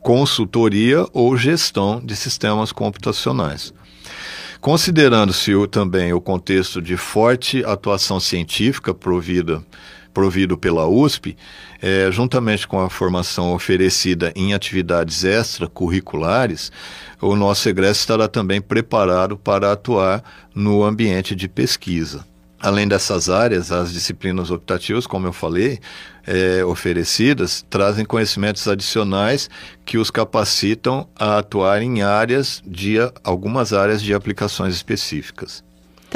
consultoria 0.01 1.03
ou 1.11 1.35
gestão 1.35 1.99
de 1.99 2.15
sistemas 2.15 2.71
computacionais. 2.71 3.73
Considerando-se 4.61 5.51
também 5.67 6.13
o 6.13 6.21
contexto 6.21 6.81
de 6.81 6.97
forte 6.97 7.63
atuação 7.65 8.19
científica 8.19 8.93
provida 8.93 9.63
provido 10.15 10.57
pela 10.57 10.87
USP, 10.87 11.35
é, 11.81 12.09
juntamente 12.09 12.65
com 12.65 12.79
a 12.79 12.89
formação 12.89 13.53
oferecida 13.53 14.31
em 14.33 14.53
atividades 14.53 15.25
extracurriculares, 15.25 16.71
o 17.21 17.35
nosso 17.35 17.67
egresso 17.67 17.99
estará 17.99 18.25
também 18.25 18.61
preparado 18.61 19.37
para 19.37 19.73
atuar 19.73 20.23
no 20.55 20.85
ambiente 20.85 21.35
de 21.35 21.49
pesquisa. 21.49 22.25
Além 22.65 22.87
dessas 22.87 23.29
áreas, 23.29 23.71
as 23.71 23.93
disciplinas 23.93 24.49
optativas, 24.49 25.05
como 25.05 25.27
eu 25.27 25.31
falei, 25.31 25.79
é, 26.25 26.65
oferecidas, 26.65 27.63
trazem 27.69 28.03
conhecimentos 28.03 28.67
adicionais 28.67 29.47
que 29.85 29.99
os 29.99 30.09
capacitam 30.09 31.07
a 31.15 31.37
atuar 31.37 31.83
em 31.83 32.01
áreas 32.01 32.63
de 32.65 32.95
algumas 33.23 33.71
áreas 33.71 34.01
de 34.01 34.15
aplicações 34.15 34.73
específicas. 34.73 35.63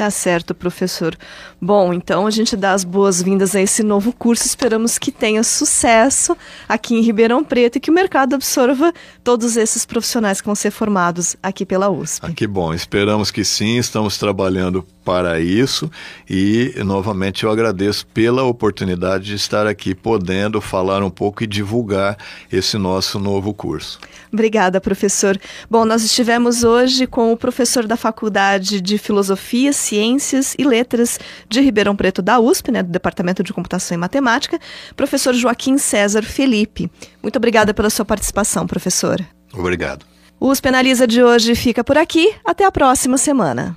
Tá 0.00 0.10
certo, 0.10 0.54
professor. 0.54 1.14
Bom, 1.60 1.92
então 1.92 2.26
a 2.26 2.30
gente 2.30 2.56
dá 2.56 2.72
as 2.72 2.84
boas-vindas 2.84 3.54
a 3.54 3.60
esse 3.60 3.82
novo 3.82 4.12
curso. 4.12 4.46
Esperamos 4.46 4.98
que 4.98 5.12
tenha 5.12 5.44
sucesso 5.44 6.34
aqui 6.66 6.94
em 6.94 7.02
Ribeirão 7.02 7.44
Preto 7.44 7.76
e 7.76 7.80
que 7.80 7.90
o 7.90 7.94
mercado 7.94 8.34
absorva 8.34 8.94
todos 9.22 9.58
esses 9.58 9.84
profissionais 9.84 10.40
que 10.40 10.46
vão 10.46 10.54
ser 10.54 10.70
formados 10.70 11.36
aqui 11.42 11.66
pela 11.66 11.90
USP. 11.90 12.24
Ah, 12.24 12.32
que 12.32 12.46
bom. 12.46 12.72
Esperamos 12.72 13.30
que 13.30 13.44
sim. 13.44 13.76
Estamos 13.76 14.16
trabalhando 14.16 14.86
para 15.04 15.40
isso 15.40 15.90
e 16.28 16.74
novamente 16.84 17.44
eu 17.44 17.50
agradeço 17.50 18.06
pela 18.08 18.44
oportunidade 18.44 19.24
de 19.24 19.34
estar 19.34 19.66
aqui 19.66 19.94
podendo 19.94 20.60
falar 20.60 21.02
um 21.02 21.10
pouco 21.10 21.42
e 21.42 21.46
divulgar 21.46 22.16
esse 22.52 22.76
nosso 22.78 23.18
novo 23.18 23.52
curso. 23.52 23.98
Obrigada, 24.32 24.80
professor. 24.80 25.38
Bom, 25.68 25.84
nós 25.84 26.04
estivemos 26.04 26.62
hoje 26.62 27.06
com 27.06 27.32
o 27.32 27.36
professor 27.36 27.86
da 27.86 27.96
Faculdade 27.96 28.80
de 28.80 28.98
Filosofia, 28.98 29.72
Ciências 29.72 30.54
e 30.58 30.64
Letras 30.64 31.18
de 31.48 31.60
Ribeirão 31.60 31.96
Preto 31.96 32.22
da 32.22 32.38
USP, 32.38 32.70
né, 32.70 32.82
do 32.82 32.90
Departamento 32.90 33.42
de 33.42 33.52
Computação 33.52 33.94
e 33.94 33.98
Matemática, 33.98 34.58
professor 34.94 35.34
Joaquim 35.34 35.78
César 35.78 36.22
Felipe. 36.22 36.90
Muito 37.22 37.36
obrigada 37.36 37.74
pela 37.74 37.90
sua 37.90 38.04
participação, 38.04 38.66
professor. 38.66 39.20
Obrigado. 39.52 40.04
O 40.38 40.48
USP 40.48 40.68
Analisa 40.68 41.06
de 41.06 41.22
hoje 41.22 41.54
fica 41.54 41.84
por 41.84 41.98
aqui. 41.98 42.34
Até 42.44 42.64
a 42.64 42.72
próxima 42.72 43.18
semana. 43.18 43.76